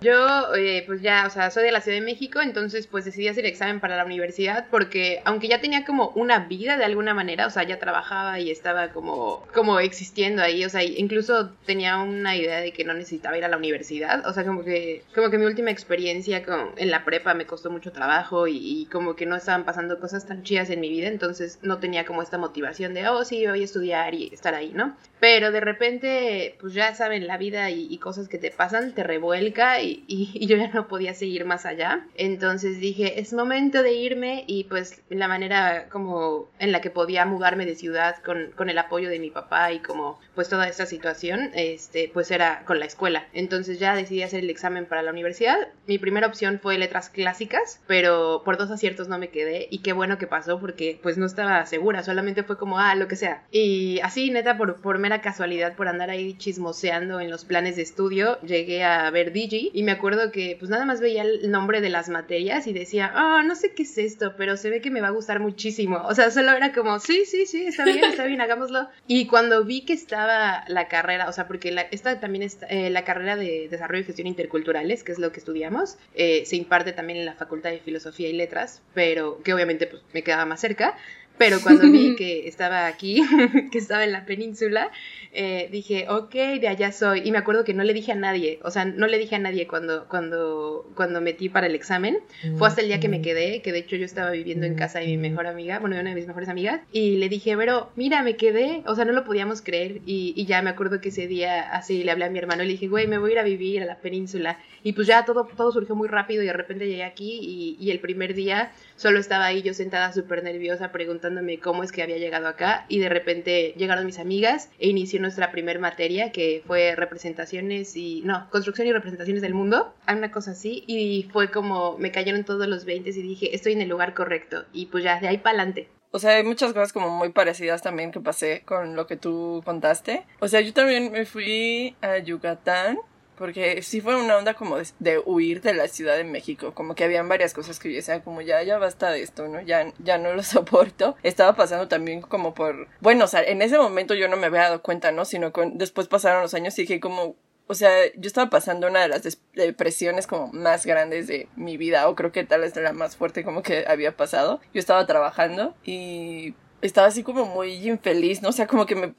Yo, 0.00 0.54
eh, 0.54 0.84
pues 0.86 1.00
ya, 1.00 1.24
o 1.26 1.30
sea, 1.30 1.50
soy 1.50 1.64
de 1.64 1.72
la 1.72 1.80
Ciudad 1.80 1.98
de 1.98 2.04
México, 2.04 2.42
entonces 2.42 2.86
pues 2.86 3.06
decidí 3.06 3.28
hacer 3.28 3.46
examen 3.46 3.80
para 3.80 3.96
la 3.96 4.04
universidad 4.04 4.66
porque 4.70 5.22
aunque 5.24 5.48
ya 5.48 5.62
tenía 5.62 5.86
como 5.86 6.08
una 6.10 6.40
vida 6.40 6.76
de 6.76 6.84
alguna 6.84 7.14
manera, 7.14 7.46
o 7.46 7.50
sea, 7.50 7.62
ya 7.62 7.78
trabajaba 7.78 8.38
y 8.38 8.50
estaba 8.50 8.90
como, 8.90 9.46
como 9.54 9.80
existiendo 9.80 10.42
ahí, 10.42 10.62
o 10.64 10.68
sea, 10.68 10.82
incluso 10.82 11.52
tenía 11.64 11.96
una 11.98 12.36
idea 12.36 12.60
de 12.60 12.72
que 12.72 12.84
no 12.84 12.92
necesitaba 12.92 13.38
ir 13.38 13.46
a 13.46 13.48
la 13.48 13.56
universidad, 13.56 14.26
o 14.26 14.32
sea, 14.34 14.44
como 14.44 14.62
que, 14.62 15.04
como 15.14 15.30
que 15.30 15.38
mi 15.38 15.46
última 15.46 15.70
experiencia 15.74 16.42
con, 16.44 16.70
en 16.76 16.90
la 16.90 17.04
prepa 17.04 17.34
me 17.34 17.46
costó 17.46 17.70
mucho 17.70 17.92
trabajo 17.92 18.48
y, 18.48 18.88
como 18.90 19.14
que 19.16 19.26
no 19.26 19.36
estaban 19.36 19.64
pasando 19.64 20.00
cosas 20.00 20.26
tan 20.26 20.42
chidas 20.42 20.70
en 20.70 20.80
mi 20.80 20.88
vida, 20.88 21.08
entonces 21.08 21.58
no 21.62 21.78
tenía 21.78 22.06
como 22.06 22.22
esta 22.22 22.38
motivación 22.38 22.94
de, 22.94 23.08
oh, 23.08 23.24
sí, 23.24 23.46
voy 23.46 23.60
a 23.60 23.64
estudiar 23.64 24.14
y 24.14 24.32
estar 24.32 24.54
ahí, 24.54 24.72
¿no? 24.72 24.96
Pero 25.20 25.52
de 25.52 25.60
repente, 25.60 26.56
pues 26.60 26.74
ya 26.74 26.94
saben, 26.94 27.26
la 27.26 27.38
vida 27.38 27.70
y, 27.70 27.98
cosas 27.98 28.28
que 28.28 28.38
te 28.38 28.50
pasan 28.50 28.92
te 28.92 29.02
revuelca 29.02 29.80
y 29.80 30.04
y, 30.08 30.46
yo 30.46 30.56
ya 30.56 30.68
no 30.68 30.88
podía 30.88 31.14
seguir 31.14 31.44
más 31.44 31.66
allá. 31.66 32.06
Entonces 32.14 32.78
dije, 32.80 33.20
es 33.20 33.32
momento 33.32 33.82
de 33.82 33.92
irme 33.92 34.44
y 34.46 34.64
pues 34.64 35.02
la 35.08 35.28
manera 35.28 35.88
como 35.88 36.48
en 36.58 36.72
la 36.72 36.80
que 36.80 36.90
podía 36.90 37.24
mudarme 37.26 37.66
de 37.66 37.74
ciudad 37.74 38.16
con, 38.22 38.52
con 38.52 38.70
el 38.70 38.78
apoyo 38.78 39.08
de 39.08 39.18
mi 39.18 39.30
papá 39.30 39.72
y 39.72 39.80
como 39.80 40.18
pues 40.34 40.48
toda 40.48 40.68
esta 40.68 40.86
situación, 40.86 41.50
este, 41.54 42.10
pues 42.12 42.30
era 42.30 42.64
con 42.64 42.78
la 42.78 42.86
escuela. 42.86 43.26
Entonces 43.32 43.78
ya 43.78 43.94
decidí 43.94 44.22
hacer 44.22 44.40
el 44.40 44.50
examen 44.50 44.86
para 44.86 45.02
la 45.02 45.10
universidad. 45.10 45.63
Mi 45.86 45.98
primera 45.98 46.26
opción 46.26 46.60
fue 46.62 46.78
letras 46.78 47.10
clásicas, 47.10 47.80
pero 47.86 48.42
por 48.44 48.56
dos 48.56 48.70
aciertos 48.70 49.08
no 49.08 49.18
me 49.18 49.28
quedé 49.28 49.68
y 49.70 49.78
qué 49.78 49.92
bueno 49.92 50.18
que 50.18 50.26
pasó 50.26 50.58
porque 50.58 50.98
pues 51.02 51.18
no 51.18 51.26
estaba 51.26 51.64
segura, 51.66 52.02
solamente 52.02 52.42
fue 52.42 52.56
como, 52.56 52.78
ah, 52.78 52.94
lo 52.94 53.08
que 53.08 53.16
sea. 53.16 53.44
Y 53.50 54.00
así, 54.02 54.30
neta, 54.30 54.56
por, 54.56 54.80
por 54.80 54.98
mera 54.98 55.20
casualidad, 55.20 55.76
por 55.76 55.88
andar 55.88 56.10
ahí 56.10 56.34
chismoseando 56.38 57.20
en 57.20 57.30
los 57.30 57.44
planes 57.44 57.76
de 57.76 57.82
estudio, 57.82 58.40
llegué 58.40 58.84
a 58.84 59.10
ver 59.10 59.32
Digi 59.32 59.70
y 59.74 59.82
me 59.82 59.92
acuerdo 59.92 60.30
que 60.32 60.56
pues 60.58 60.70
nada 60.70 60.84
más 60.84 61.00
veía 61.00 61.22
el 61.22 61.50
nombre 61.50 61.80
de 61.80 61.90
las 61.90 62.08
materias 62.08 62.66
y 62.66 62.72
decía, 62.72 63.10
ah, 63.14 63.42
no 63.44 63.54
sé 63.54 63.74
qué 63.74 63.82
es 63.82 63.98
esto, 63.98 64.34
pero 64.36 64.56
se 64.56 64.70
ve 64.70 64.80
que 64.80 64.90
me 64.90 65.00
va 65.00 65.08
a 65.08 65.12
gustar 65.12 65.40
muchísimo. 65.40 66.02
O 66.06 66.14
sea, 66.14 66.30
solo 66.30 66.52
era 66.52 66.72
como, 66.72 66.98
sí, 66.98 67.24
sí, 67.26 67.46
sí, 67.46 67.66
está 67.66 67.84
bien, 67.84 68.04
está 68.04 68.24
bien, 68.24 68.40
hagámoslo. 68.40 68.88
Y 69.06 69.26
cuando 69.26 69.64
vi 69.64 69.84
que 69.84 69.92
estaba 69.92 70.64
la 70.68 70.88
carrera, 70.88 71.28
o 71.28 71.32
sea, 71.32 71.46
porque 71.46 71.72
la, 71.72 71.82
esta 71.82 72.20
también 72.20 72.42
está, 72.42 72.66
eh, 72.66 72.90
la 72.90 73.04
carrera 73.04 73.36
de 73.36 73.68
Desarrollo 73.70 74.02
y 74.02 74.04
Gestión 74.04 74.26
Interculturales, 74.26 75.04
que 75.04 75.12
es 75.12 75.18
lo 75.18 75.32
que 75.32 75.40
estudiamos, 75.54 75.98
eh, 76.14 76.44
se 76.46 76.56
imparte 76.56 76.92
también 76.92 77.20
en 77.20 77.26
la 77.26 77.34
Facultad 77.34 77.70
de 77.70 77.78
Filosofía 77.78 78.28
y 78.28 78.32
Letras, 78.32 78.82
pero 78.92 79.40
que 79.44 79.54
obviamente 79.54 79.86
pues 79.86 80.02
me 80.12 80.24
quedaba 80.24 80.44
más 80.46 80.60
cerca 80.60 80.96
pero 81.38 81.60
cuando 81.62 81.90
vi 81.90 82.14
que 82.16 82.46
estaba 82.46 82.86
aquí, 82.86 83.22
que 83.72 83.78
estaba 83.78 84.04
en 84.04 84.12
la 84.12 84.24
península, 84.24 84.90
eh, 85.32 85.68
dije, 85.70 86.06
ok, 86.08 86.32
de 86.32 86.68
allá 86.68 86.92
soy. 86.92 87.22
Y 87.24 87.32
me 87.32 87.38
acuerdo 87.38 87.64
que 87.64 87.74
no 87.74 87.82
le 87.82 87.92
dije 87.92 88.12
a 88.12 88.14
nadie, 88.14 88.60
o 88.62 88.70
sea, 88.70 88.84
no 88.84 89.06
le 89.06 89.18
dije 89.18 89.36
a 89.36 89.38
nadie 89.40 89.66
cuando, 89.66 90.06
cuando, 90.08 90.88
cuando 90.94 91.20
metí 91.20 91.48
para 91.48 91.66
el 91.66 91.74
examen. 91.74 92.18
Fue 92.56 92.68
hasta 92.68 92.82
el 92.82 92.88
día 92.88 93.00
que 93.00 93.08
me 93.08 93.20
quedé, 93.20 93.62
que 93.62 93.72
de 93.72 93.78
hecho 93.78 93.96
yo 93.96 94.04
estaba 94.04 94.30
viviendo 94.30 94.66
en 94.66 94.74
casa 94.74 95.00
de 95.00 95.06
mi 95.06 95.16
mejor 95.16 95.46
amiga, 95.46 95.78
bueno, 95.78 95.96
de 95.96 96.02
una 96.02 96.10
de 96.10 96.16
mis 96.16 96.26
mejores 96.26 96.48
amigas, 96.48 96.80
y 96.92 97.16
le 97.16 97.28
dije, 97.28 97.56
pero 97.56 97.90
mira, 97.96 98.22
me 98.22 98.36
quedé, 98.36 98.82
o 98.86 98.94
sea, 98.94 99.04
no 99.04 99.12
lo 99.12 99.24
podíamos 99.24 99.60
creer. 99.62 100.02
Y, 100.06 100.34
y 100.36 100.46
ya 100.46 100.62
me 100.62 100.70
acuerdo 100.70 101.00
que 101.00 101.08
ese 101.08 101.26
día 101.26 101.70
así 101.70 102.04
le 102.04 102.10
hablé 102.12 102.26
a 102.26 102.30
mi 102.30 102.38
hermano 102.38 102.62
y 102.62 102.66
le 102.66 102.72
dije, 102.72 102.88
güey, 102.88 103.06
me 103.06 103.18
voy 103.18 103.30
a 103.30 103.32
ir 103.32 103.38
a 103.40 103.44
vivir 103.44 103.82
a 103.82 103.86
la 103.86 103.98
península. 103.98 104.58
Y 104.82 104.92
pues 104.92 105.06
ya 105.06 105.24
todo, 105.24 105.48
todo 105.56 105.72
surgió 105.72 105.94
muy 105.94 106.08
rápido 106.08 106.42
y 106.42 106.46
de 106.46 106.52
repente 106.52 106.86
llegué 106.86 107.04
aquí 107.04 107.38
y, 107.40 107.76
y 107.80 107.90
el 107.90 108.00
primer 108.00 108.34
día 108.34 108.72
solo 108.96 109.18
estaba 109.18 109.46
ahí 109.46 109.62
yo 109.62 109.74
sentada 109.74 110.12
súper 110.12 110.44
nerviosa 110.44 110.92
preguntándome 111.24 111.58
cómo 111.58 111.82
es 111.82 111.90
que 111.90 112.02
había 112.02 112.18
llegado 112.18 112.48
acá 112.48 112.84
y 112.88 112.98
de 112.98 113.08
repente 113.08 113.74
llegaron 113.76 114.04
mis 114.04 114.18
amigas 114.18 114.68
e 114.78 114.88
inició 114.88 115.20
nuestra 115.20 115.50
primer 115.52 115.78
materia 115.78 116.32
que 116.32 116.62
fue 116.66 116.94
representaciones 116.96 117.96
y 117.96 118.20
no, 118.24 118.48
construcción 118.50 118.86
y 118.86 118.92
representaciones 118.92 119.40
del 119.40 119.54
mundo, 119.54 119.94
una 120.06 120.30
cosa 120.30 120.50
así 120.50 120.84
y 120.86 121.28
fue 121.32 121.50
como 121.50 121.96
me 121.98 122.12
cayeron 122.12 122.44
todos 122.44 122.68
los 122.68 122.84
20 122.84 123.08
y 123.08 123.22
dije 123.22 123.54
estoy 123.54 123.72
en 123.72 123.80
el 123.80 123.88
lugar 123.88 124.12
correcto 124.12 124.64
y 124.72 124.86
pues 124.86 125.02
ya 125.02 125.18
de 125.18 125.28
ahí 125.28 125.38
para 125.38 125.56
adelante. 125.56 125.88
O 126.10 126.18
sea, 126.18 126.36
hay 126.36 126.44
muchas 126.44 126.72
cosas 126.72 126.92
como 126.92 127.08
muy 127.10 127.30
parecidas 127.30 127.82
también 127.82 128.12
que 128.12 128.20
pasé 128.20 128.62
con 128.64 128.94
lo 128.94 129.06
que 129.06 129.16
tú 129.16 129.62
contaste. 129.64 130.24
O 130.38 130.46
sea, 130.46 130.60
yo 130.60 130.72
también 130.72 131.10
me 131.10 131.24
fui 131.24 131.96
a 132.02 132.18
Yucatán 132.18 132.98
porque 133.36 133.82
sí 133.82 134.00
fue 134.00 134.16
una 134.16 134.36
onda 134.36 134.54
como 134.54 134.78
de, 134.98 135.18
huir 135.24 135.60
de 135.60 135.74
la 135.74 135.88
Ciudad 135.88 136.16
de 136.16 136.24
México, 136.24 136.74
como 136.74 136.94
que 136.94 137.04
habían 137.04 137.28
varias 137.28 137.54
cosas 137.54 137.78
que 137.78 137.90
yo 137.90 137.96
decía 137.96 138.22
como 138.22 138.40
ya, 138.40 138.62
ya 138.62 138.78
basta 138.78 139.10
de 139.10 139.22
esto, 139.22 139.48
¿no? 139.48 139.60
Ya, 139.60 139.92
ya 139.98 140.18
no 140.18 140.32
lo 140.34 140.42
soporto. 140.44 141.16
Estaba 141.22 141.54
pasando 141.56 141.88
también 141.88 142.20
como 142.20 142.54
por, 142.54 142.88
bueno, 143.00 143.24
o 143.24 143.28
sea, 143.28 143.42
en 143.42 143.62
ese 143.62 143.78
momento 143.78 144.14
yo 144.14 144.28
no 144.28 144.36
me 144.36 144.46
había 144.46 144.62
dado 144.62 144.82
cuenta, 144.82 145.12
¿no? 145.12 145.24
Sino 145.24 145.52
con, 145.52 145.78
después 145.78 146.08
pasaron 146.08 146.42
los 146.42 146.54
años 146.54 146.78
y 146.78 146.82
dije 146.82 147.00
como, 147.00 147.36
o 147.66 147.74
sea, 147.74 147.90
yo 148.16 148.26
estaba 148.26 148.50
pasando 148.50 148.86
una 148.88 149.00
de 149.00 149.08
las 149.08 149.38
depresiones 149.54 150.26
como 150.26 150.48
más 150.52 150.84
grandes 150.84 151.26
de 151.26 151.48
mi 151.56 151.76
vida, 151.76 152.08
o 152.08 152.14
creo 152.14 152.30
que 152.30 152.44
tal 152.44 152.60
vez 152.60 152.76
la 152.76 152.92
más 152.92 153.16
fuerte 153.16 153.42
como 153.42 153.62
que 153.62 153.84
había 153.88 154.16
pasado. 154.16 154.60
Yo 154.74 154.80
estaba 154.80 155.06
trabajando 155.06 155.74
y 155.82 156.54
estaba 156.82 157.06
así 157.06 157.22
como 157.22 157.44
muy 157.46 157.72
infeliz, 157.88 158.42
¿no? 158.42 158.50
O 158.50 158.52
sea, 158.52 158.66
como 158.66 158.86
que 158.86 158.94
me, 158.94 159.14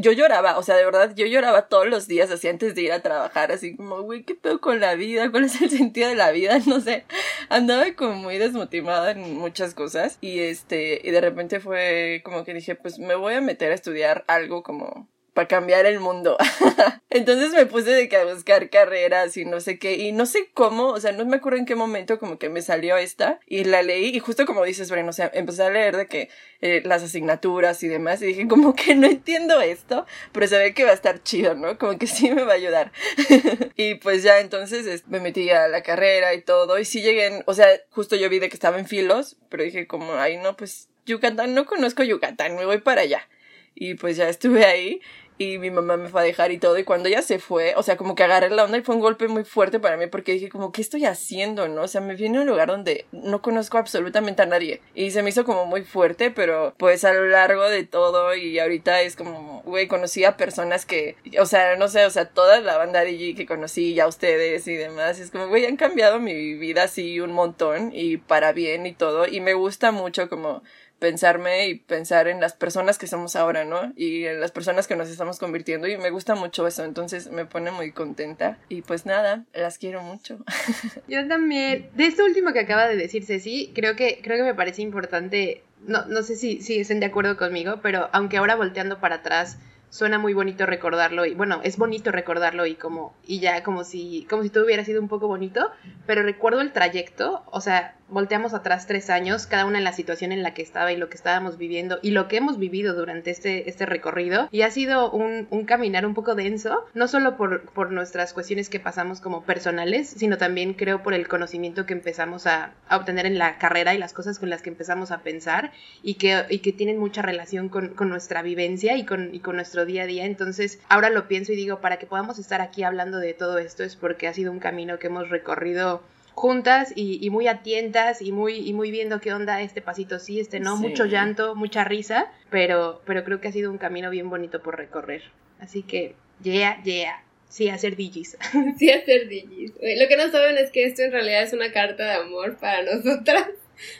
yo 0.00 0.12
lloraba, 0.12 0.58
o 0.58 0.62
sea, 0.62 0.76
de 0.76 0.84
verdad, 0.84 1.14
yo 1.14 1.26
lloraba 1.26 1.68
todos 1.68 1.86
los 1.86 2.08
días 2.08 2.30
así 2.30 2.48
antes 2.48 2.74
de 2.74 2.82
ir 2.82 2.92
a 2.92 3.02
trabajar, 3.02 3.52
así 3.52 3.76
como, 3.76 4.02
güey, 4.02 4.22
¿qué 4.24 4.34
pedo 4.34 4.60
con 4.60 4.80
la 4.80 4.94
vida? 4.94 5.30
¿Cuál 5.30 5.44
es 5.44 5.60
el 5.60 5.70
sentido 5.70 6.08
de 6.08 6.16
la 6.16 6.30
vida? 6.30 6.58
No 6.70 6.80
sé, 6.80 7.04
andaba 7.48 7.84
como 7.94 8.14
muy 8.14 8.38
desmotivada 8.38 9.10
en 9.10 9.36
muchas 9.36 9.74
cosas 9.74 10.18
y 10.20 10.38
este, 10.40 11.00
y 11.02 11.10
de 11.10 11.20
repente 11.20 11.58
fue 11.58 12.22
como 12.24 12.44
que 12.44 12.54
dije, 12.54 12.76
pues 12.76 12.98
me 12.98 13.16
voy 13.16 13.34
a 13.34 13.40
meter 13.40 13.72
a 13.72 13.74
estudiar 13.74 14.24
algo 14.28 14.62
como 14.62 15.08
para 15.40 15.48
cambiar 15.48 15.86
el 15.86 16.00
mundo. 16.00 16.36
Entonces 17.10 17.52
me 17.52 17.64
puse 17.64 17.90
de 17.90 18.10
que 18.10 18.16
a 18.16 18.24
buscar 18.24 18.68
carreras 18.68 19.38
y 19.38 19.46
no 19.46 19.60
sé 19.60 19.78
qué, 19.78 19.94
y 19.94 20.12
no 20.12 20.26
sé 20.26 20.50
cómo, 20.52 20.88
o 20.88 21.00
sea, 21.00 21.12
no 21.12 21.24
me 21.24 21.36
acuerdo 21.36 21.58
en 21.58 21.64
qué 21.64 21.74
momento 21.74 22.18
como 22.18 22.38
que 22.38 22.50
me 22.50 22.60
salió 22.60 22.98
esta 22.98 23.40
y 23.46 23.64
la 23.64 23.82
leí 23.82 24.14
y 24.14 24.18
justo 24.18 24.44
como 24.44 24.64
dices, 24.64 24.90
bueno, 24.90 25.08
o 25.08 25.12
sea, 25.14 25.30
empecé 25.32 25.62
a 25.62 25.70
leer 25.70 25.96
de 25.96 26.06
que 26.06 26.28
eh, 26.60 26.82
las 26.84 27.02
asignaturas 27.02 27.82
y 27.82 27.88
demás 27.88 28.20
y 28.20 28.26
dije 28.26 28.46
como 28.48 28.74
que 28.74 28.94
no 28.94 29.06
entiendo 29.06 29.62
esto, 29.62 30.04
pero 30.32 30.46
se 30.46 30.58
ve 30.58 30.74
que 30.74 30.84
va 30.84 30.90
a 30.90 30.94
estar 30.94 31.22
chido, 31.22 31.54
¿no? 31.54 31.78
Como 31.78 31.96
que 31.98 32.06
sí 32.06 32.30
me 32.30 32.44
va 32.44 32.52
a 32.52 32.56
ayudar. 32.56 32.92
y 33.76 33.94
pues 33.94 34.22
ya 34.22 34.40
entonces 34.40 35.08
me 35.08 35.20
metí 35.20 35.48
a 35.48 35.68
la 35.68 35.82
carrera 35.82 36.34
y 36.34 36.42
todo 36.42 36.78
y 36.78 36.84
sí 36.84 37.00
llegué, 37.00 37.42
o 37.46 37.54
sea, 37.54 37.66
justo 37.88 38.14
yo 38.14 38.28
vi 38.28 38.40
de 38.40 38.50
que 38.50 38.56
estaba 38.56 38.78
en 38.78 38.86
filos, 38.86 39.38
pero 39.48 39.64
dije 39.64 39.86
como, 39.86 40.14
ay 40.14 40.36
no, 40.36 40.54
pues 40.54 40.90
Yucatán, 41.06 41.54
no 41.54 41.64
conozco 41.64 42.02
Yucatán, 42.04 42.56
me 42.56 42.66
voy 42.66 42.78
para 42.78 43.00
allá. 43.00 43.26
Y 43.74 43.94
pues 43.94 44.16
ya 44.16 44.28
estuve 44.28 44.64
ahí 44.64 45.00
y 45.40 45.56
mi 45.56 45.70
mamá 45.70 45.96
me 45.96 46.10
fue 46.10 46.20
a 46.20 46.24
dejar 46.24 46.52
y 46.52 46.58
todo. 46.58 46.78
Y 46.78 46.84
cuando 46.84 47.08
ella 47.08 47.22
se 47.22 47.38
fue, 47.38 47.72
o 47.74 47.82
sea, 47.82 47.96
como 47.96 48.14
que 48.14 48.22
agarré 48.22 48.50
la 48.50 48.64
onda 48.64 48.76
y 48.76 48.82
fue 48.82 48.94
un 48.94 49.00
golpe 49.00 49.26
muy 49.26 49.42
fuerte 49.42 49.80
para 49.80 49.96
mí 49.96 50.06
porque 50.06 50.32
dije 50.32 50.50
como, 50.50 50.70
¿qué 50.70 50.82
estoy 50.82 51.06
haciendo? 51.06 51.66
¿No? 51.66 51.80
O 51.80 51.88
sea, 51.88 52.02
me 52.02 52.14
viene 52.14 52.36
a 52.36 52.40
un 52.42 52.46
lugar 52.46 52.68
donde 52.68 53.06
no 53.10 53.40
conozco 53.40 53.78
absolutamente 53.78 54.42
a 54.42 54.46
nadie. 54.46 54.82
Y 54.94 55.12
se 55.12 55.22
me 55.22 55.30
hizo 55.30 55.46
como 55.46 55.64
muy 55.64 55.82
fuerte, 55.82 56.30
pero 56.30 56.74
pues 56.76 57.04
a 57.04 57.14
lo 57.14 57.26
largo 57.26 57.70
de 57.70 57.84
todo 57.84 58.34
y 58.34 58.58
ahorita 58.58 59.00
es 59.00 59.16
como, 59.16 59.62
güey, 59.64 59.88
conocí 59.88 60.24
a 60.24 60.36
personas 60.36 60.84
que, 60.84 61.16
o 61.38 61.46
sea, 61.46 61.74
no 61.76 61.88
sé, 61.88 62.04
o 62.04 62.10
sea, 62.10 62.26
toda 62.26 62.60
la 62.60 62.76
banda 62.76 63.00
DJ 63.00 63.34
que 63.34 63.46
conocí, 63.46 63.94
ya 63.94 64.06
ustedes 64.06 64.68
y 64.68 64.74
demás, 64.74 65.20
es 65.20 65.30
como, 65.30 65.48
güey, 65.48 65.64
han 65.64 65.78
cambiado 65.78 66.20
mi 66.20 66.52
vida 66.52 66.82
así 66.82 67.18
un 67.18 67.32
montón 67.32 67.92
y 67.94 68.18
para 68.18 68.52
bien 68.52 68.84
y 68.84 68.92
todo. 68.92 69.26
Y 69.26 69.40
me 69.40 69.54
gusta 69.54 69.90
mucho 69.90 70.28
como 70.28 70.62
pensarme 71.00 71.68
y 71.68 71.74
pensar 71.74 72.28
en 72.28 72.40
las 72.40 72.52
personas 72.52 72.98
que 72.98 73.08
somos 73.08 73.34
ahora, 73.34 73.64
¿no? 73.64 73.92
Y 73.96 74.26
en 74.26 74.38
las 74.38 74.52
personas 74.52 74.86
que 74.86 74.94
nos 74.94 75.08
estamos 75.08 75.38
convirtiendo 75.38 75.88
y 75.88 75.96
me 75.96 76.10
gusta 76.10 76.34
mucho 76.36 76.66
eso, 76.66 76.84
entonces 76.84 77.30
me 77.30 77.46
pone 77.46 77.72
muy 77.72 77.90
contenta 77.90 78.58
y 78.68 78.82
pues 78.82 79.06
nada, 79.06 79.44
las 79.54 79.78
quiero 79.78 80.02
mucho. 80.02 80.38
Yo 81.08 81.26
también. 81.26 81.90
De 81.94 82.06
esto 82.06 82.24
último 82.24 82.52
que 82.52 82.60
acaba 82.60 82.86
de 82.86 82.96
decir 82.96 83.24
Ceci, 83.24 83.72
creo 83.74 83.96
que 83.96 84.20
creo 84.22 84.36
que 84.36 84.44
me 84.44 84.54
parece 84.54 84.82
importante, 84.82 85.64
no, 85.86 86.04
no 86.04 86.22
sé 86.22 86.36
si, 86.36 86.60
si 86.60 86.78
estén 86.78 87.00
de 87.00 87.06
acuerdo 87.06 87.36
conmigo, 87.36 87.80
pero 87.82 88.10
aunque 88.12 88.36
ahora 88.36 88.54
volteando 88.54 89.00
para 89.00 89.16
atrás 89.16 89.58
suena 89.88 90.18
muy 90.18 90.34
bonito 90.34 90.66
recordarlo 90.66 91.26
y 91.26 91.34
bueno, 91.34 91.60
es 91.64 91.76
bonito 91.76 92.12
recordarlo 92.12 92.64
y 92.64 92.76
como 92.76 93.14
y 93.26 93.40
ya 93.40 93.62
como 93.62 93.84
si 93.84 94.26
como 94.30 94.42
si 94.42 94.50
todo 94.50 94.64
hubiera 94.64 94.84
sido 94.84 95.00
un 95.00 95.08
poco 95.08 95.26
bonito, 95.26 95.70
pero 96.06 96.22
recuerdo 96.22 96.60
el 96.60 96.72
trayecto, 96.72 97.42
o 97.50 97.60
sea, 97.60 97.96
volteamos 98.10 98.54
atrás 98.54 98.86
tres 98.86 99.10
años, 99.10 99.46
cada 99.46 99.64
una 99.64 99.78
en 99.78 99.84
la 99.84 99.92
situación 99.92 100.32
en 100.32 100.42
la 100.42 100.54
que 100.54 100.62
estaba 100.62 100.92
y 100.92 100.96
lo 100.96 101.08
que 101.08 101.16
estábamos 101.16 101.56
viviendo 101.56 101.98
y 102.02 102.10
lo 102.10 102.28
que 102.28 102.36
hemos 102.36 102.58
vivido 102.58 102.94
durante 102.94 103.30
este, 103.30 103.68
este 103.68 103.86
recorrido. 103.86 104.48
Y 104.50 104.62
ha 104.62 104.70
sido 104.70 105.10
un, 105.10 105.46
un 105.50 105.64
caminar 105.64 106.06
un 106.06 106.14
poco 106.14 106.34
denso, 106.34 106.84
no 106.94 107.08
solo 107.08 107.36
por, 107.36 107.62
por, 107.70 107.90
nuestras 107.90 108.32
cuestiones 108.32 108.68
que 108.68 108.78
pasamos 108.78 109.20
como 109.20 109.42
personales, 109.42 110.08
sino 110.08 110.38
también 110.38 110.74
creo 110.74 111.02
por 111.02 111.14
el 111.14 111.28
conocimiento 111.28 111.86
que 111.86 111.92
empezamos 111.92 112.46
a, 112.46 112.72
a, 112.88 112.96
obtener 112.96 113.26
en 113.26 113.38
la 113.38 113.58
carrera 113.58 113.94
y 113.94 113.98
las 113.98 114.12
cosas 114.12 114.38
con 114.38 114.50
las 114.50 114.62
que 114.62 114.70
empezamos 114.70 115.10
a 115.10 115.22
pensar 115.22 115.72
y 116.02 116.14
que, 116.14 116.44
y 116.48 116.60
que 116.60 116.72
tienen 116.72 116.98
mucha 116.98 117.22
relación 117.22 117.68
con, 117.68 117.88
con 117.88 118.08
nuestra 118.08 118.42
vivencia 118.42 118.96
y 118.96 119.04
con, 119.04 119.34
y 119.34 119.40
con 119.40 119.56
nuestro 119.56 119.86
día 119.86 120.04
a 120.04 120.06
día. 120.06 120.24
Entonces, 120.24 120.80
ahora 120.88 121.10
lo 121.10 121.26
pienso 121.28 121.52
y 121.52 121.56
digo, 121.56 121.80
para 121.80 121.98
que 121.98 122.06
podamos 122.06 122.38
estar 122.38 122.60
aquí 122.60 122.82
hablando 122.82 123.18
de 123.18 123.34
todo 123.34 123.58
esto 123.58 123.82
es 123.82 123.96
porque 123.96 124.28
ha 124.28 124.34
sido 124.34 124.52
un 124.52 124.60
camino 124.60 124.98
que 124.98 125.08
hemos 125.08 125.28
recorrido 125.30 126.02
juntas 126.40 126.92
y, 126.96 127.28
muy 127.28 127.46
atientas 127.48 128.22
y 128.22 128.32
muy, 128.32 128.56
y 128.56 128.72
muy 128.72 128.90
viendo 128.90 129.20
qué 129.20 129.34
onda 129.34 129.60
este 129.60 129.82
pasito 129.82 130.18
sí, 130.18 130.40
este 130.40 130.58
no, 130.58 130.76
mucho 130.78 131.04
llanto, 131.04 131.54
mucha 131.54 131.84
risa, 131.84 132.32
pero, 132.48 133.02
pero 133.04 133.24
creo 133.24 133.40
que 133.40 133.48
ha 133.48 133.52
sido 133.52 133.70
un 133.70 133.76
camino 133.76 134.08
bien 134.08 134.30
bonito 134.30 134.62
por 134.62 134.78
recorrer. 134.78 135.22
Así 135.60 135.82
que, 135.82 136.14
yeah, 136.42 136.82
yeah. 136.82 137.22
Sí, 137.50 137.68
hacer 137.68 137.94
DJs. 137.94 138.38
Sí, 138.78 138.90
hacer 138.90 139.28
DJs. 139.28 139.72
Lo 139.98 140.08
que 140.08 140.16
no 140.16 140.30
saben 140.30 140.56
es 140.56 140.70
que 140.70 140.84
esto 140.84 141.02
en 141.02 141.12
realidad 141.12 141.42
es 141.42 141.52
una 141.52 141.72
carta 141.72 142.04
de 142.04 142.12
amor 142.12 142.56
para 142.56 142.82
nosotras, 142.94 143.48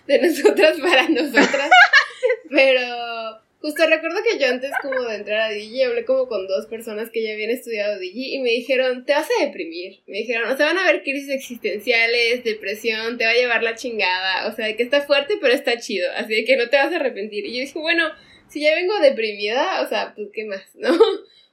de 0.06 0.22
nosotras 0.22 0.80
para 0.80 1.08
nosotras. 1.08 1.70
pero 2.50 3.39
Justo 3.60 3.86
recuerdo 3.86 4.20
que 4.22 4.38
yo 4.38 4.46
antes 4.46 4.70
como 4.80 5.02
de 5.02 5.16
entrar 5.16 5.40
a 5.40 5.50
Digi 5.50 5.82
hablé 5.82 6.06
como 6.06 6.28
con 6.28 6.46
dos 6.46 6.64
personas 6.66 7.10
que 7.10 7.22
ya 7.22 7.32
habían 7.32 7.50
estudiado 7.50 7.98
Digi 7.98 8.34
y 8.34 8.38
me 8.38 8.50
dijeron, 8.50 9.04
te 9.04 9.12
vas 9.12 9.28
a 9.38 9.44
deprimir. 9.44 10.00
Me 10.06 10.18
dijeron, 10.18 10.50
o 10.50 10.56
sea, 10.56 10.66
van 10.66 10.78
a 10.78 10.88
haber 10.88 11.02
crisis 11.02 11.28
existenciales, 11.28 12.42
depresión, 12.42 13.18
te 13.18 13.26
va 13.26 13.32
a 13.32 13.34
llevar 13.34 13.62
la 13.62 13.74
chingada. 13.74 14.48
O 14.48 14.56
sea, 14.56 14.74
que 14.74 14.82
está 14.82 15.02
fuerte 15.02 15.34
pero 15.42 15.52
está 15.52 15.78
chido, 15.78 16.10
así 16.16 16.34
de 16.34 16.44
que 16.46 16.56
no 16.56 16.70
te 16.70 16.78
vas 16.78 16.90
a 16.90 16.96
arrepentir. 16.96 17.44
Y 17.44 17.52
yo 17.52 17.60
dije, 17.60 17.78
bueno, 17.78 18.10
si 18.48 18.62
ya 18.62 18.74
vengo 18.74 18.98
deprimida, 18.98 19.82
o 19.82 19.88
sea, 19.88 20.14
pues 20.14 20.28
qué 20.32 20.46
más, 20.46 20.64
¿no? 20.74 20.96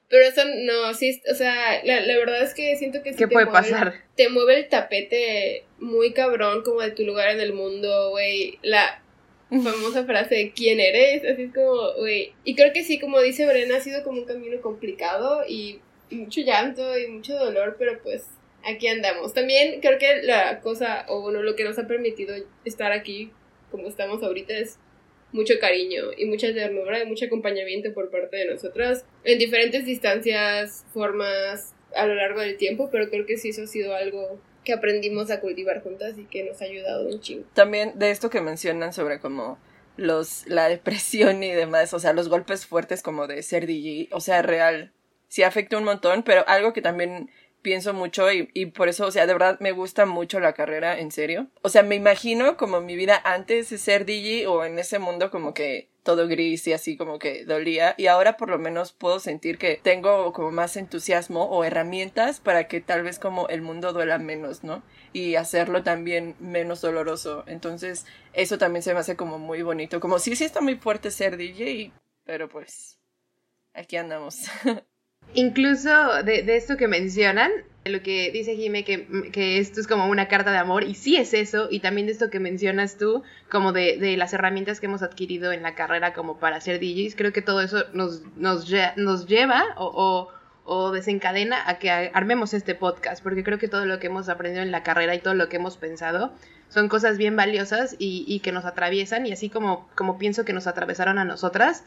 Pero 0.10 0.24
eso 0.24 0.43
no, 0.46 0.93
sí, 0.93 1.22
o 1.30 1.36
sea, 1.36 1.84
la, 1.84 2.00
la 2.00 2.17
verdad 2.17 2.41
es 2.41 2.54
que 2.54 2.78
siento 2.78 3.04
que 3.04 3.12
sí 3.12 3.17
¿Qué 3.17 3.28
puede 3.28 3.48
pasar? 3.48 4.06
te 4.15 4.30
mueve 4.30 4.56
el 4.56 4.70
tapete 4.70 5.65
muy 5.80 6.13
cabrón 6.13 6.63
como 6.63 6.82
de 6.82 6.91
tu 6.91 7.04
lugar 7.04 7.32
en 7.32 7.41
el 7.41 7.52
mundo, 7.52 8.12
güey. 8.12 8.58
La 8.62 9.04
famosa 9.50 10.06
frase 10.06 10.36
de 10.36 10.52
quién 10.52 10.80
eres, 10.80 11.24
así 11.24 11.44
es 11.44 11.54
como, 11.54 11.94
güey. 11.98 12.34
Y 12.44 12.56
creo 12.56 12.74
que 12.74 12.84
sí, 12.84 13.00
como 13.00 13.20
dice 13.22 13.46
Brena, 13.46 13.78
ha 13.78 13.82
sido 13.82 14.04
como 14.04 14.20
un 14.20 14.26
camino 14.26 14.60
complicado 14.62 15.44
y, 15.48 15.82
mucho 16.10 16.42
llanto 16.42 16.98
y 16.98 17.08
mucho 17.08 17.38
dolor, 17.38 17.76
pero 17.78 18.02
pues 18.02 18.26
aquí 18.64 18.88
andamos. 18.88 19.34
También 19.34 19.82
creo 19.82 19.98
que 20.00 20.22
la 20.24 20.62
cosa, 20.62 21.06
o 21.10 21.22
bueno, 21.22 21.42
lo 21.42 21.56
que 21.56 21.66
nos 21.66 21.78
ha 21.80 21.88
permitido 21.88 22.36
estar 22.64 22.92
aquí 22.92 23.32
como 23.72 23.88
estamos 23.88 24.24
ahorita 24.24 24.58
es 24.58 24.80
mucho 25.34 25.56
cariño 25.60 26.04
y 26.18 26.26
mucha 26.26 26.54
ternura 26.54 27.04
y 27.04 27.06
mucho 27.06 27.26
acompañamiento 27.26 27.94
por 27.94 28.10
parte 28.10 28.38
de 28.38 28.46
nosotras 28.46 29.06
en 29.26 29.38
diferentes 29.38 29.86
distancias, 29.86 30.86
formas 30.94 31.74
a 31.96 32.06
lo 32.06 32.16
largo 32.16 32.40
del 32.40 32.58
tiempo, 32.58 32.90
pero 32.92 33.10
creo 33.10 33.26
que 33.26 33.38
sí 33.38 33.50
eso 33.50 33.64
ha 33.64 33.68
sido 33.68 33.94
algo 33.94 34.40
que 34.67 34.73
aprendimos 34.73 35.32
a 35.32 35.39
cultivar 35.39 35.82
juntas 35.82 36.17
y 36.17 36.25
que 36.25 36.43
nos 36.43 36.62
ha 36.62 36.65
ayudado 36.65 37.08
un 37.08 37.21
chingo. 37.21 37.45
También 37.53 37.97
de 37.97 38.12
esto 38.12 38.30
que 38.30 38.41
mencionan 38.41 38.91
sobre 38.91 39.21
como 39.21 39.58
los 39.95 40.45
la 40.45 40.67
depresión 40.67 41.41
y 41.41 41.53
demás, 41.53 41.93
o 41.93 41.99
sea, 41.99 42.12
los 42.12 42.27
golpes 42.27 42.65
fuertes 42.65 43.01
como 43.01 43.27
de 43.27 43.41
ser 43.43 43.65
DJ, 43.65 44.10
o 44.12 44.19
sea, 44.19 44.41
real, 44.41 44.91
sí 45.30 45.43
afecta 45.43 45.77
un 45.77 45.86
montón, 45.86 46.21
pero 46.23 46.43
algo 46.49 46.73
que 46.73 46.82
también 46.82 47.32
pienso 47.62 47.93
mucho 47.93 48.30
y, 48.30 48.49
y, 48.53 48.65
por 48.65 48.89
eso, 48.89 49.06
o 49.06 49.12
sea, 49.12 49.25
de 49.25 49.32
verdad 49.32 49.58
me 49.62 49.71
gusta 49.71 50.06
mucho 50.06 50.41
la 50.41 50.51
carrera, 50.51 50.99
en 50.99 51.12
serio. 51.12 51.47
O 51.62 51.69
sea, 51.69 51.82
me 51.82 51.95
imagino 51.95 52.58
como 52.58 52.82
mi 52.82 52.97
vida 52.97 53.21
antes 53.23 53.69
de 53.69 53.77
ser 53.77 54.06
DJ 54.06 54.47
o 54.47 54.65
en 54.65 54.80
ese 54.80 54.99
mundo 54.99 55.32
como 55.32 55.53
que 55.53 55.88
todo 56.08 56.30
gris 56.30 56.65
y 56.67 56.72
así 56.72 56.96
como 56.96 57.20
que 57.20 57.43
dolía 57.43 57.93
y 57.98 58.08
ahora 58.08 58.38
por 58.38 58.48
lo 58.48 58.58
menos 58.58 58.93
puedo 58.93 59.20
sentir 59.20 59.58
que 59.58 59.76
tengo 59.76 60.32
como 60.32 60.52
más 60.52 60.78
entusiasmo 60.78 61.43
o 61.43 61.65
herramientas 61.65 62.39
para 62.39 62.70
que 62.70 62.80
tal 62.80 63.04
vez 63.04 63.20
como 63.20 63.50
el 63.50 63.62
mundo 63.62 63.91
duela 63.91 64.17
menos, 64.17 64.63
¿no? 64.63 64.84
Y 65.12 65.36
hacerlo 65.36 65.84
también 65.84 66.38
menos 66.39 66.80
doloroso. 66.80 67.43
Entonces, 67.46 68.06
eso 68.32 68.58
también 68.58 68.84
se 68.84 68.93
me 68.93 69.02
hace 69.02 69.17
como 69.17 69.38
muy 69.38 69.63
bonito. 69.63 70.00
Como 70.00 70.17
sí, 70.17 70.38
sí 70.38 70.46
está 70.46 70.62
muy 70.62 70.78
fuerte 70.78 71.12
ser 71.12 71.36
DJ, 71.36 71.91
pero 72.24 72.48
pues 72.48 72.98
aquí 73.74 73.98
andamos. 73.98 74.46
Incluso 75.34 76.24
de, 76.24 76.56
esto 76.56 76.78
que 76.78 76.88
mencionan, 76.88 77.52
lo 77.86 78.02
que 78.02 78.32
dice 78.32 78.56
Jime, 78.56 78.84
que, 78.84 79.30
que, 79.32 79.60
esto 79.60 79.80
es 79.80 79.88
como 79.88 80.08
una 80.08 80.28
carta 80.28 80.52
de 80.52 80.58
amor, 80.58 80.84
y 80.84 80.96
sí 80.96 81.18
es 81.18 81.34
eso, 81.34 81.68
y 81.70 81.80
también 81.80 82.08
de 82.08 82.13
esto 82.13 82.30
que 82.30 82.40
mencionas 82.40 82.98
tú, 82.98 83.24
como 83.50 83.72
de, 83.72 83.98
de 83.98 84.18
las 84.18 84.34
herramientas 84.34 84.80
que 84.80 84.88
hemos 84.88 85.04
adquirido 85.04 85.52
en 85.52 85.63
la 85.63 85.76
carrera 85.76 86.13
como 86.13 86.40
para 86.40 86.60
ser 86.60 86.80
DJs, 86.80 87.16
creo 87.16 87.34
que 87.34 87.42
todo 87.42 87.62
eso 87.62 87.86
nos, 87.94 88.24
nos, 88.36 88.72
nos 88.96 89.28
lleva 89.28 89.63
o, 89.78 89.86
o, 89.86 90.30
o, 90.66 90.92
desencadena 90.92 91.70
a 91.70 91.78
que 91.78 91.92
armemos 91.92 92.54
este 92.54 92.76
podcast, 92.76 93.24
porque 93.24 93.44
creo 93.44 93.58
que 93.58 93.68
todo 93.68 93.86
lo 93.86 94.00
que 94.00 94.08
hemos 94.08 94.30
aprendido 94.30 94.63
en 94.63 94.72
la 94.72 94.84
carrera 94.84 95.16
y 95.16 95.20
todo 95.20 95.34
lo 95.34 95.50
que 95.50 95.58
hemos 95.58 95.78
pensado 95.78 96.34
son 96.70 96.90
cosas 96.90 97.18
bien 97.18 97.36
valiosas 97.36 97.96
y, 98.00 98.26
y 98.28 98.40
que 98.40 98.52
nos 98.52 98.66
atraviesan, 98.66 99.26
y 99.26 99.32
así 99.32 99.50
como, 99.50 99.88
como 99.96 100.18
pienso 100.18 100.46
que 100.46 100.54
nos 100.54 100.68
atravesaron 100.68 101.20
a 101.20 101.26
nosotras, 101.26 101.86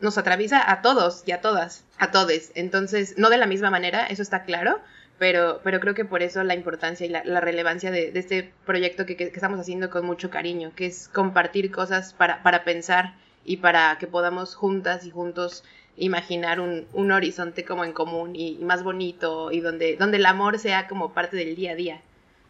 nos 0.00 0.18
atraviesa 0.18 0.70
a 0.70 0.82
todos 0.82 1.22
y 1.26 1.32
a 1.32 1.40
todas, 1.40 1.84
a 1.98 2.10
todes. 2.10 2.52
Entonces, 2.54 3.16
no 3.16 3.30
de 3.30 3.38
la 3.38 3.46
misma 3.46 3.70
manera, 3.70 4.06
eso 4.06 4.22
está 4.22 4.44
claro, 4.44 4.80
pero, 5.18 5.60
pero 5.64 5.80
creo 5.80 5.94
que 5.94 6.04
por 6.04 6.22
eso 6.22 6.44
la 6.44 6.54
importancia 6.54 7.06
y 7.06 7.08
la, 7.08 7.40
relevancia 7.40 7.90
de, 7.90 8.12
este 8.14 8.52
proyecto 8.64 9.06
que, 9.06 9.16
estamos 9.34 9.58
haciendo 9.58 9.90
con 9.90 10.04
mucho 10.04 10.30
cariño, 10.30 10.72
que 10.76 10.86
es 10.86 11.08
compartir 11.08 11.70
cosas 11.70 12.12
para, 12.12 12.42
para 12.42 12.64
pensar 12.64 13.14
y 13.44 13.58
para 13.58 13.96
que 13.98 14.06
podamos 14.06 14.54
juntas 14.54 15.06
y 15.06 15.10
juntos 15.10 15.64
imaginar 15.96 16.60
un, 16.60 16.86
un 16.92 17.10
horizonte 17.10 17.64
como 17.64 17.84
en 17.84 17.92
común 17.92 18.36
y, 18.36 18.58
y, 18.60 18.64
más 18.64 18.82
bonito 18.82 19.50
y 19.50 19.60
donde, 19.60 19.96
donde 19.96 20.18
el 20.18 20.26
amor 20.26 20.58
sea 20.58 20.88
como 20.88 21.14
parte 21.14 21.36
del 21.36 21.56
día 21.56 21.72
a 21.72 21.76
día. 21.76 22.02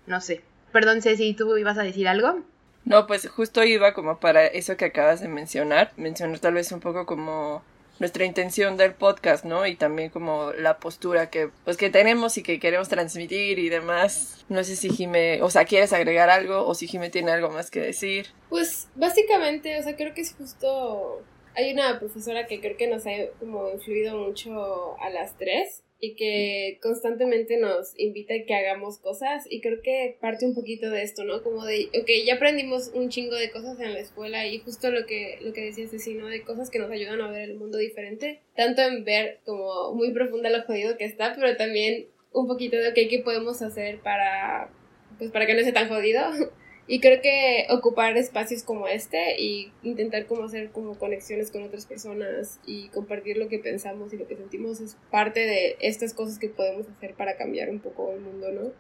No 0.07 0.21
sé. 0.21 0.43
Perdón, 0.73 1.01
Ceci, 1.01 1.35
¿tú 1.35 1.57
ibas 1.57 1.79
a 1.79 1.83
decir 1.83 2.09
algo? 2.09 2.43
No, 2.87 3.09
pues 3.09 3.29
justo 3.29 3.65
iba 3.65 3.95
como 3.95 4.21
para 4.21 4.47
eso 4.47 4.77
que 4.77 4.85
acabas 4.85 5.21
de 5.21 5.27
mencionar, 5.27 5.93
mencionar 5.97 6.39
tal 6.39 6.55
vez 6.55 6.71
un 6.71 6.79
poco 6.79 7.05
como 7.05 7.63
nuestra 7.99 8.25
intención 8.25 8.77
del 8.77 8.95
podcast, 8.95 9.45
¿no? 9.45 9.67
Y 9.67 9.75
también 9.75 10.11
como 10.11 10.53
la 10.53 10.79
postura 10.79 11.29
que 11.29 11.51
pues 11.65 11.77
que 11.77 11.91
tenemos 11.91 12.39
y 12.39 12.45
que 12.45 12.61
queremos 12.61 12.89
transmitir 12.89 13.59
y 13.59 13.69
demás. 13.69 14.45
No 14.49 14.63
sé 14.63 14.77
si 14.77 14.89
Jime, 14.89 15.43
o 15.43 15.51
sea, 15.51 15.65
quieres 15.65 15.93
agregar 15.93 16.31
algo 16.31 16.65
o 16.65 16.75
si 16.77 16.87
Jime 16.87 17.11
tiene 17.11 17.33
algo 17.33 17.51
más 17.51 17.73
que 17.73 17.81
decir. 17.81 18.29
Pues 18.51 18.87
básicamente, 18.95 19.81
o 19.81 19.83
sea, 19.83 19.97
creo 19.97 20.15
que 20.15 20.21
es 20.21 20.33
justo 20.35 21.23
hay 21.57 21.73
una 21.73 21.99
profesora 21.99 22.47
que 22.47 22.61
creo 22.61 22.77
que 22.77 22.87
nos 22.87 23.05
ha 23.07 23.11
como 23.41 23.69
influido 23.71 24.17
mucho 24.17 24.97
a 25.01 25.11
las 25.11 25.37
tres 25.37 25.83
y 25.99 26.15
que 26.15 26.79
constantemente 26.83 27.57
nos 27.57 27.99
invita 27.99 28.35
a 28.35 28.45
que 28.47 28.55
hagamos 28.55 28.99
cosas 28.99 29.45
y 29.49 29.61
creo 29.61 29.81
que 29.83 30.17
parte 30.21 30.45
un 30.45 30.55
poquito 30.55 30.91
de 30.91 31.03
esto, 31.03 31.25
¿no? 31.25 31.43
Como 31.43 31.65
de, 31.65 31.89
ok, 31.99 32.09
ya 32.27 32.35
aprendimos 32.35 32.91
un 32.95 33.09
chingo 33.09 33.35
de 33.35 33.51
cosas 33.51 33.81
en 33.81 33.95
la 33.95 34.01
escuela 34.01 34.47
y 34.47 34.59
justo 34.59 34.91
lo 34.91 35.07
que, 35.07 35.39
lo 35.41 35.53
que 35.53 35.63
decías 35.63 35.91
de 35.91 35.99
sí, 35.99 36.15
¿no? 36.15 36.27
De 36.27 36.43
cosas 36.43 36.71
que 36.71 36.79
nos 36.79 36.91
ayudan 36.91 37.21
a 37.23 37.31
ver 37.31 37.43
el 37.43 37.57
mundo 37.57 37.79
diferente, 37.79 38.41
tanto 38.55 38.83
en 38.83 39.05
ver 39.05 39.41
como 39.47 39.95
muy 39.95 40.13
profunda 40.13 40.51
lo 40.51 40.63
jodido 40.65 40.99
que 40.99 41.05
está, 41.05 41.35
pero 41.35 41.57
también 41.57 42.07
un 42.33 42.47
poquito 42.47 42.77
de, 42.77 42.89
ok, 42.89 42.95
¿qué 43.09 43.23
podemos 43.25 43.63
hacer 43.63 44.01
para, 44.01 44.71
pues 45.19 45.31
para 45.31 45.47
que 45.47 45.55
no 45.55 45.63
sea 45.63 45.73
tan 45.73 45.89
jodido? 45.89 46.21
Y 46.89 47.01
creo 47.01 47.21
que 47.21 47.67
ocupar 47.71 48.17
espacios 48.17 48.63
como 48.63 48.87
este 48.87 49.41
y 49.41 49.73
intentar 49.83 50.27
como 50.27 50.45
hacer 50.45 50.71
como 50.71 50.97
conexiones 50.97 51.51
con 51.51 51.65
otras 51.65 51.85
personas 51.85 52.61
y 52.65 52.89
compartir 52.91 53.39
lo 53.39 53.49
que 53.49 53.59
pensamos 53.59 54.13
y 54.13 54.19
lo 54.19 54.29
que 54.29 54.37
sentimos 54.37 54.81
es 54.81 54.97
parte 55.11 55.41
de 55.41 55.77
estas 55.81 56.15
cosas 56.15 56.39
que 56.39 56.49
podemos 56.49 56.87
hacer 56.89 57.15
para 57.15 57.37
cambiar 57.37 57.71
un 57.71 57.81
poco 57.81 58.13
el 58.13 58.21
mundo, 58.21 58.53
¿no? 58.53 58.73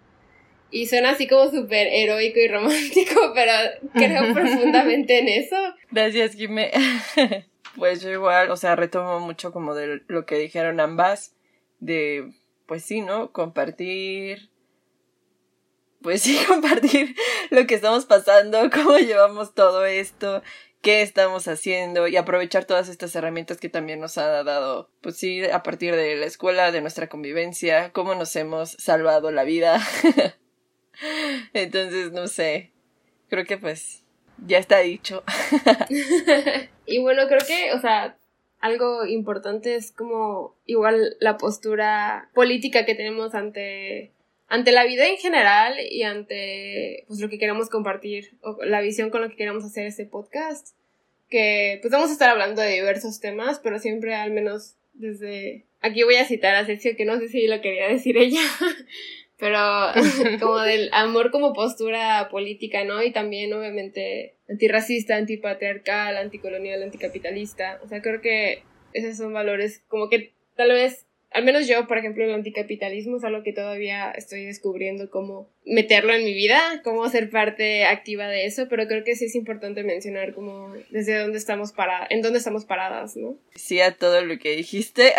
Y 0.70 0.86
suena 0.86 1.10
así 1.10 1.26
como 1.26 1.50
súper 1.50 1.88
heroico 1.88 2.38
y 2.38 2.48
romántico, 2.48 3.14
pero 3.34 3.52
creo 3.94 4.34
profundamente 4.34 5.18
en 5.18 5.28
eso. 5.28 5.56
Gracias, 5.90 6.34
Jimé. 6.34 6.70
pues 7.76 8.02
yo 8.02 8.10
igual, 8.10 8.50
o 8.50 8.56
sea, 8.56 8.76
retomo 8.76 9.20
mucho 9.20 9.52
como 9.52 9.74
de 9.74 10.02
lo 10.06 10.26
que 10.26 10.38
dijeron 10.38 10.80
ambas, 10.80 11.34
de, 11.80 12.32
pues 12.66 12.84
sí, 12.84 13.00
¿no? 13.00 13.32
Compartir 13.32 14.48
pues 16.02 16.22
sí, 16.22 16.38
compartir 16.48 17.14
lo 17.50 17.66
que 17.66 17.74
estamos 17.74 18.06
pasando, 18.06 18.70
cómo 18.70 18.98
llevamos 18.98 19.54
todo 19.54 19.84
esto, 19.86 20.42
qué 20.82 21.02
estamos 21.02 21.48
haciendo 21.48 22.06
y 22.06 22.16
aprovechar 22.16 22.64
todas 22.64 22.88
estas 22.88 23.14
herramientas 23.16 23.58
que 23.58 23.68
también 23.68 24.00
nos 24.00 24.18
ha 24.18 24.42
dado, 24.44 24.90
pues 25.00 25.16
sí, 25.16 25.44
a 25.44 25.62
partir 25.62 25.96
de 25.96 26.16
la 26.16 26.26
escuela, 26.26 26.70
de 26.72 26.80
nuestra 26.80 27.08
convivencia, 27.08 27.92
cómo 27.92 28.14
nos 28.14 28.34
hemos 28.36 28.70
salvado 28.72 29.30
la 29.30 29.44
vida. 29.44 29.80
Entonces, 31.52 32.12
no 32.12 32.28
sé, 32.28 32.72
creo 33.28 33.44
que 33.44 33.58
pues 33.58 34.04
ya 34.46 34.58
está 34.58 34.78
dicho. 34.78 35.24
y 36.86 37.00
bueno, 37.00 37.26
creo 37.28 37.40
que, 37.46 37.72
o 37.72 37.80
sea, 37.80 38.16
algo 38.60 39.04
importante 39.06 39.74
es 39.74 39.92
como 39.92 40.56
igual 40.66 41.16
la 41.20 41.36
postura 41.36 42.30
política 42.34 42.84
que 42.84 42.94
tenemos 42.94 43.34
ante 43.34 44.12
ante 44.48 44.72
la 44.72 44.84
vida 44.84 45.06
en 45.06 45.16
general 45.16 45.74
y 45.90 46.02
ante 46.02 47.04
pues 47.08 47.20
lo 47.20 47.28
que 47.28 47.38
queremos 47.38 47.68
compartir 47.68 48.30
o 48.42 48.58
la 48.64 48.80
visión 48.80 49.10
con 49.10 49.22
lo 49.22 49.28
que 49.28 49.36
queremos 49.36 49.64
hacer 49.64 49.86
este 49.86 50.06
podcast 50.06 50.76
que 51.28 51.78
pues 51.82 51.90
vamos 51.90 52.10
a 52.10 52.12
estar 52.12 52.30
hablando 52.30 52.62
de 52.62 52.72
diversos 52.72 53.20
temas 53.20 53.58
pero 53.58 53.78
siempre 53.78 54.14
al 54.14 54.30
menos 54.30 54.74
desde 54.94 55.64
aquí 55.80 56.02
voy 56.04 56.16
a 56.16 56.24
citar 56.24 56.54
a 56.54 56.64
Cecio 56.64 56.96
que 56.96 57.04
no 57.04 57.18
sé 57.18 57.28
si 57.28 57.46
lo 57.46 57.60
quería 57.60 57.88
decir 57.88 58.16
ella 58.16 58.42
pero 59.38 59.58
como 60.40 60.60
del 60.60 60.90
amor 60.92 61.30
como 61.30 61.52
postura 61.52 62.28
política 62.30 62.84
no 62.84 63.02
y 63.02 63.12
también 63.12 63.52
obviamente 63.52 64.34
antirracista 64.48 65.16
antipatriarcal 65.16 66.16
anticolonial 66.16 66.82
anticapitalista. 66.82 67.80
O 67.84 67.88
sea 67.88 68.00
creo 68.02 68.20
que 68.20 68.62
esos 68.92 69.16
son 69.16 69.32
valores 69.32 69.82
como 69.88 70.08
que 70.08 70.32
tal 70.54 70.70
vez 70.70 71.05
al 71.32 71.44
menos 71.44 71.66
yo, 71.66 71.86
por 71.86 71.98
ejemplo, 71.98 72.24
el 72.24 72.32
anticapitalismo 72.32 73.16
es 73.16 73.24
algo 73.24 73.42
que 73.42 73.52
todavía 73.52 74.10
estoy 74.12 74.44
descubriendo 74.44 75.10
cómo 75.10 75.50
meterlo 75.64 76.14
en 76.14 76.24
mi 76.24 76.32
vida, 76.32 76.80
cómo 76.82 77.08
ser 77.08 77.30
parte 77.30 77.84
activa 77.84 78.26
de 78.28 78.46
eso, 78.46 78.68
pero 78.68 78.86
creo 78.86 79.04
que 79.04 79.16
sí 79.16 79.26
es 79.26 79.34
importante 79.34 79.82
mencionar 79.82 80.34
como 80.34 80.72
desde 80.90 81.18
dónde 81.18 81.38
estamos 81.38 81.72
para, 81.72 82.06
en 82.08 82.22
dónde 82.22 82.38
estamos 82.38 82.64
paradas, 82.64 83.16
¿no? 83.16 83.36
Sí 83.54 83.80
a 83.80 83.96
todo 83.96 84.24
lo 84.24 84.38
que 84.38 84.56
dijiste. 84.56 85.12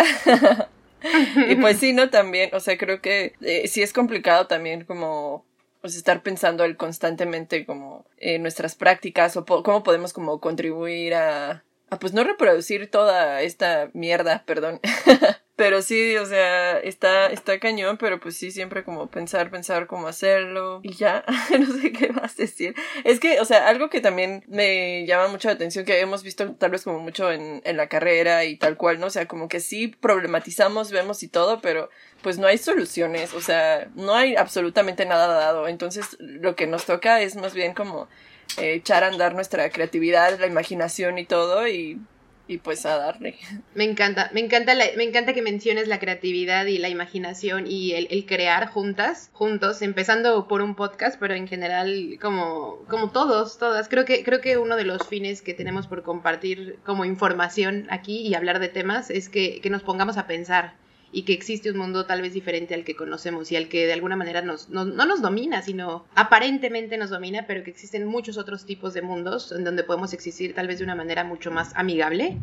y 1.49 1.55
pues 1.55 1.77
sí, 1.77 1.93
¿no? 1.93 2.09
También, 2.09 2.49
o 2.53 2.59
sea, 2.59 2.77
creo 2.77 3.01
que 3.01 3.33
eh, 3.41 3.67
sí 3.67 3.81
es 3.81 3.93
complicado 3.93 4.47
también 4.47 4.85
como 4.85 5.45
pues 5.81 5.95
estar 5.95 6.23
pensando 6.23 6.65
constantemente 6.77 7.65
como 7.65 8.05
en 8.17 8.41
nuestras 8.41 8.75
prácticas 8.75 9.37
o 9.37 9.45
po 9.45 9.61
cómo 9.61 9.83
podemos 9.83 10.11
como 10.11 10.39
contribuir 10.39 11.13
a, 11.13 11.63
a 11.89 11.99
pues 11.99 12.13
no 12.13 12.23
reproducir 12.23 12.89
toda 12.89 13.41
esta 13.41 13.91
mierda, 13.93 14.43
perdón. 14.45 14.79
Pero 15.57 15.81
sí, 15.81 16.15
o 16.17 16.25
sea, 16.27 16.77
está, 16.77 17.27
está 17.27 17.59
cañón, 17.59 17.97
pero 17.97 18.19
pues 18.19 18.37
sí, 18.37 18.51
siempre 18.51 18.83
como 18.83 19.07
pensar, 19.07 19.49
pensar 19.49 19.87
cómo 19.87 20.07
hacerlo. 20.07 20.81
Y 20.83 20.93
ya, 20.93 21.25
no 21.59 21.81
sé 21.81 21.91
qué 21.91 22.09
más 22.13 22.37
decir. 22.37 22.75
Es 23.03 23.19
que, 23.19 23.39
o 23.41 23.45
sea, 23.45 23.67
algo 23.67 23.89
que 23.89 23.99
también 23.99 24.43
me 24.47 25.03
llama 25.07 25.29
mucho 25.29 25.47
la 25.47 25.55
atención, 25.55 25.83
que 25.83 25.99
hemos 25.99 26.21
visto 26.21 26.53
tal 26.53 26.69
vez 26.69 26.83
como 26.83 26.99
mucho 26.99 27.31
en, 27.31 27.63
en 27.65 27.75
la 27.75 27.89
carrera 27.89 28.45
y 28.45 28.55
tal 28.55 28.77
cual, 28.77 28.99
¿no? 28.99 29.07
O 29.07 29.09
sea, 29.09 29.27
como 29.27 29.47
que 29.47 29.59
sí 29.59 29.87
problematizamos, 29.87 30.91
vemos 30.91 31.23
y 31.23 31.27
todo, 31.27 31.59
pero 31.59 31.89
pues 32.21 32.37
no 32.37 32.45
hay 32.45 32.59
soluciones, 32.59 33.33
o 33.33 33.41
sea, 33.41 33.89
no 33.95 34.13
hay 34.13 34.35
absolutamente 34.35 35.07
nada 35.07 35.27
dado. 35.27 35.67
Entonces, 35.67 36.17
lo 36.19 36.55
que 36.55 36.67
nos 36.67 36.85
toca 36.85 37.19
es 37.21 37.35
más 37.35 37.55
bien 37.55 37.73
como 37.73 38.07
eh, 38.57 38.73
echar 38.73 39.03
a 39.03 39.07
andar 39.07 39.33
nuestra 39.33 39.67
creatividad, 39.71 40.39
la 40.39 40.45
imaginación 40.45 41.17
y 41.17 41.25
todo, 41.25 41.67
y 41.67 41.99
y 42.47 42.57
pues 42.57 42.85
a 42.85 42.97
darle. 42.97 43.35
Me 43.75 43.83
encanta, 43.83 44.29
me 44.33 44.39
encanta, 44.39 44.73
la, 44.73 44.85
me 44.95 45.03
encanta 45.03 45.33
que 45.33 45.41
menciones 45.41 45.87
la 45.87 45.99
creatividad 45.99 46.65
y 46.65 46.77
la 46.77 46.89
imaginación 46.89 47.65
y 47.67 47.91
el, 47.91 48.07
el, 48.09 48.25
crear 48.25 48.67
juntas, 48.67 49.29
juntos, 49.33 49.81
empezando 49.81 50.47
por 50.47 50.61
un 50.61 50.75
podcast, 50.75 51.19
pero 51.19 51.33
en 51.33 51.47
general 51.47 52.17
como, 52.21 52.79
como 52.87 53.11
todos, 53.11 53.57
todas. 53.57 53.89
Creo 53.89 54.05
que, 54.05 54.23
creo 54.23 54.41
que 54.41 54.57
uno 54.57 54.75
de 54.75 54.85
los 54.85 55.07
fines 55.07 55.41
que 55.41 55.53
tenemos 55.53 55.87
por 55.87 56.03
compartir 56.03 56.79
como 56.85 57.05
información 57.05 57.87
aquí 57.89 58.19
y 58.19 58.35
hablar 58.35 58.59
de 58.59 58.69
temas 58.69 59.09
es 59.09 59.29
que, 59.29 59.59
que 59.61 59.69
nos 59.69 59.83
pongamos 59.83 60.17
a 60.17 60.27
pensar 60.27 60.73
y 61.17 61.23
que 61.23 61.33
existe 61.33 61.71
un 61.71 61.77
mundo 61.79 62.05
tal 62.05 62.21
vez 62.21 62.31
diferente 62.33 62.75
al 62.75 62.83
que 62.83 62.95
conocemos 62.95 63.51
y 63.51 63.55
al 63.55 63.69
que 63.69 63.87
de 63.87 63.93
alguna 63.93 64.15
manera 64.15 64.43
nos, 64.43 64.69
no, 64.69 64.85
no, 64.85 65.03
nos 65.07 65.19
domina, 65.19 65.63
sino 65.63 66.05
aparentemente 66.13 66.95
nos 66.95 67.09
domina, 67.09 67.45
pero 67.47 67.63
que 67.63 67.71
existen 67.71 68.05
muchos 68.05 68.37
otros 68.37 68.67
tipos 68.67 68.93
de 68.93 69.01
mundos 69.01 69.51
en 69.51 69.63
donde 69.63 69.83
podemos 69.83 70.13
existir 70.13 70.53
tal 70.53 70.67
vez 70.67 70.77
de 70.77 70.83
una 70.83 70.93
manera 70.93 71.23
mucho 71.23 71.49
más 71.49 71.71
amigable 71.75 72.37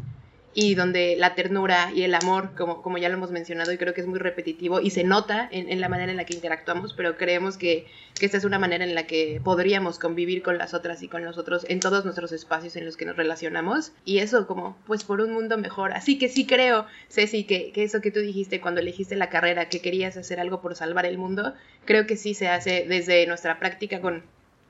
y 0.55 0.75
donde 0.77 1.17
la 1.19 1.35
ternura 1.35 1.91
y 1.95 2.03
el 2.03 2.15
amor, 2.15 2.55
como, 2.57 2.81
como 2.81 2.97
ya 2.99 3.09
lo 3.09 3.17
hemos 3.17 3.31
mencionado, 3.31 3.73
y 3.73 3.79
creo 3.79 3.93
que 3.93 4.01
es 4.01 4.07
muy 4.07 4.19
repetitivo 4.19 4.81
y 4.81 4.91
se 4.91 5.05
nota 5.05 5.49
en, 5.51 5.81
la 5.81 5.89
manera 5.89 6.13
en 6.13 6.17
la 6.17 6.25
que 6.25 6.35
interactuamos, 6.35 6.95
pero 6.95 7.17
creemos 7.17 7.57
que, 7.57 7.87
que, 8.19 8.27
esta 8.27 8.39
es 8.39 8.45
una 8.45 8.59
manera 8.59 8.85
en 8.85 8.95
la 8.95 9.07
que 9.07 9.41
podríamos 9.43 9.99
convivir 9.99 10.43
con 10.43 10.57
las 10.57 10.73
otras 10.73 11.03
y 11.03 11.09
con 11.09 11.25
los 11.25 11.39
otros 11.39 11.67
en 11.69 11.81
todos 11.81 12.05
nuestros 12.05 12.33
espacios 12.33 12.77
en 12.77 12.85
los 12.85 12.97
que 12.97 13.05
nos 13.05 13.17
relacionamos 13.17 13.93
y 14.05 14.19
eso 14.19 14.47
como 14.47 14.77
pues 14.87 15.03
por 15.05 15.21
un 15.21 15.33
mundo 15.33 15.59
mejor. 15.59 15.93
Así 15.93 16.19
que 16.19 16.29
sí 16.29 16.47
creo, 16.47 16.87
Ceci, 17.09 17.45
que, 17.45 17.73
que 17.73 17.83
eso 17.83 18.01
que 18.01 18.13
tú 18.13 18.21
dijiste 18.21 18.61
cuando 18.61 18.81
elegiste 18.81 19.17
la 19.17 19.31
carrera, 19.31 19.69
que 19.69 19.81
querías 19.81 20.17
hacer 20.17 20.39
algo 20.39 20.61
por 20.61 20.77
salvar 20.77 21.07
el 21.07 21.19
mundo, 21.19 21.55
creo 21.85 22.07
que 22.07 22.17
sí 22.17 22.35
se 22.35 22.49
hace 22.49 22.87
desde 22.89 23.27
nuestra 23.27 23.59
práctica 23.59 24.01
con 24.01 24.23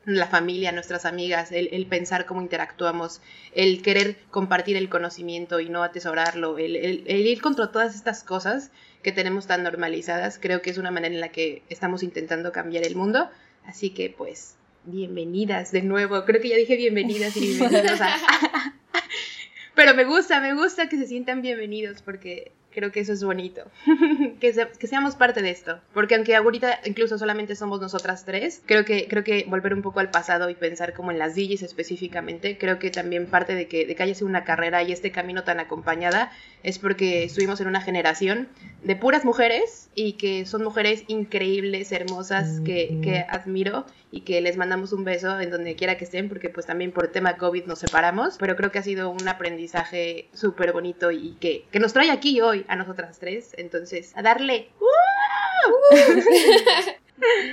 la 0.07 0.27
familia, 0.27 0.73
nuestras 0.73 1.05
amigas, 1.05 1.51
el, 1.53 1.87
pensar 1.87 2.27
cómo 2.27 2.43
interactuamos, 2.43 3.21
el 3.55 3.83
querer 3.83 4.17
compartir 4.31 4.77
el 4.77 4.89
conocimiento 4.89 5.61
y 5.61 5.69
no 5.69 5.83
atesorarlo, 5.83 6.59
el, 6.59 7.05
ir 7.09 7.41
contra 7.41 7.71
todas 7.71 7.95
estas 7.95 8.23
cosas 8.23 8.71
que 9.03 9.13
tenemos 9.13 9.47
tan 9.47 9.63
normalizadas, 9.63 10.39
creo 10.39 10.63
que 10.63 10.71
es 10.71 10.79
una 10.79 10.91
manera 10.91 11.15
en 11.15 11.21
la 11.21 11.29
que 11.29 11.63
estamos 11.69 12.03
intentando 12.03 12.53
cambiar 12.53 12.85
el 12.85 12.97
mundo. 12.97 13.29
Así 13.67 13.91
que 13.91 14.11
pues, 14.11 14.57
bienvenidas 14.85 15.73
de 15.73 15.83
nuevo. 15.83 16.25
Creo 16.25 16.41
que 16.41 16.49
ya 16.49 16.57
dije 16.57 16.77
bienvenidas 16.77 17.37
y 17.37 17.41
bienvenidos 17.41 18.01
Pero 19.75 19.95
me 19.95 20.05
gusta, 20.05 20.41
me 20.41 20.55
gusta 20.55 20.89
que 20.89 20.97
se 20.97 21.07
sientan 21.07 21.43
bienvenidos 21.43 22.03
porque 22.03 22.53
Creo 22.75 22.91
que 22.93 23.01
eso 23.01 23.13
es 23.13 23.23
bonito, 23.23 23.63
que, 24.41 24.69
que, 24.79 24.87
seamos 24.87 25.15
parte 25.15 25.43
de 25.43 25.51
esto, 25.51 25.79
porque 25.93 26.17
aunque 26.17 26.35
ahorita 26.35 26.81
incluso 26.85 27.19
solamente 27.19 27.55
somos 27.55 27.81
nosotras 27.81 28.25
tres, 28.25 28.63
creo 28.67 28.85
que, 28.85 29.07
creo 29.09 29.23
que 29.23 29.45
volver 29.49 29.75
un 29.75 29.83
poco 29.83 30.01
al 30.01 30.11
pasado 30.11 30.51
y 30.51 30.55
pensar 30.55 30.93
como 30.93 31.11
en 31.11 31.19
las 31.19 31.35
DJs 31.35 31.63
específicamente, 31.63 32.59
creo 32.59 32.79
que 32.79 32.91
también 32.91 33.27
parte 33.27 33.55
de 33.55 33.69
que, 33.69 33.87
de 33.87 33.95
que 33.95 34.03
haya 34.03 34.15
sido 34.15 34.27
una 34.27 34.45
carrera 34.45 34.83
y 34.83 34.93
este 34.93 35.13
camino 35.13 35.45
tan 35.45 35.61
acompañada 35.61 36.33
es 36.63 36.79
porque 36.79 37.25
estuvimos 37.25 37.61
en 37.61 37.69
una 37.69 37.81
generación 37.81 38.49
de 38.83 38.97
puras 38.97 39.25
mujeres 39.25 39.89
y 39.95 40.15
que 40.15 40.45
son 40.47 40.65
mujeres 40.65 41.05
increíbles, 41.07 41.93
hermosas, 41.93 42.61
que, 42.65 42.99
que 43.03 43.25
admiro 43.29 43.87
y 44.15 44.21
que 44.21 44.41
les 44.41 44.57
mandamos 44.57 44.93
un 44.93 45.03
beso 45.03 45.41
en 45.41 45.51
donde 45.51 45.75
quiera 45.75 45.99
que 45.99 46.05
estén, 46.05 46.29
porque 46.29 46.49
pues 46.49 46.67
también 46.67 46.93
por 46.93 47.07
el 47.07 47.11
tema 47.11 47.37
COVID 47.37 47.65
nos 47.65 47.81
separamos, 47.81 48.37
pero 48.39 48.55
creo 48.55 48.71
que 48.71 48.79
ha 48.79 48.83
sido 48.83 49.11
un 49.11 49.27
aprendizaje 49.27 50.29
súper 50.33 50.73
bonito 50.73 51.11
y 51.11 51.37
que, 51.41 51.65
que, 51.73 51.81
nos 51.81 51.93
trae 51.93 52.13
aquí 52.13 52.41
hoy 52.41 52.65
a 52.69 52.77
nosotras 52.77 53.19
tres, 53.19 53.55
entonces 53.59 54.13
a 54.15 54.23
darle... 54.23 54.69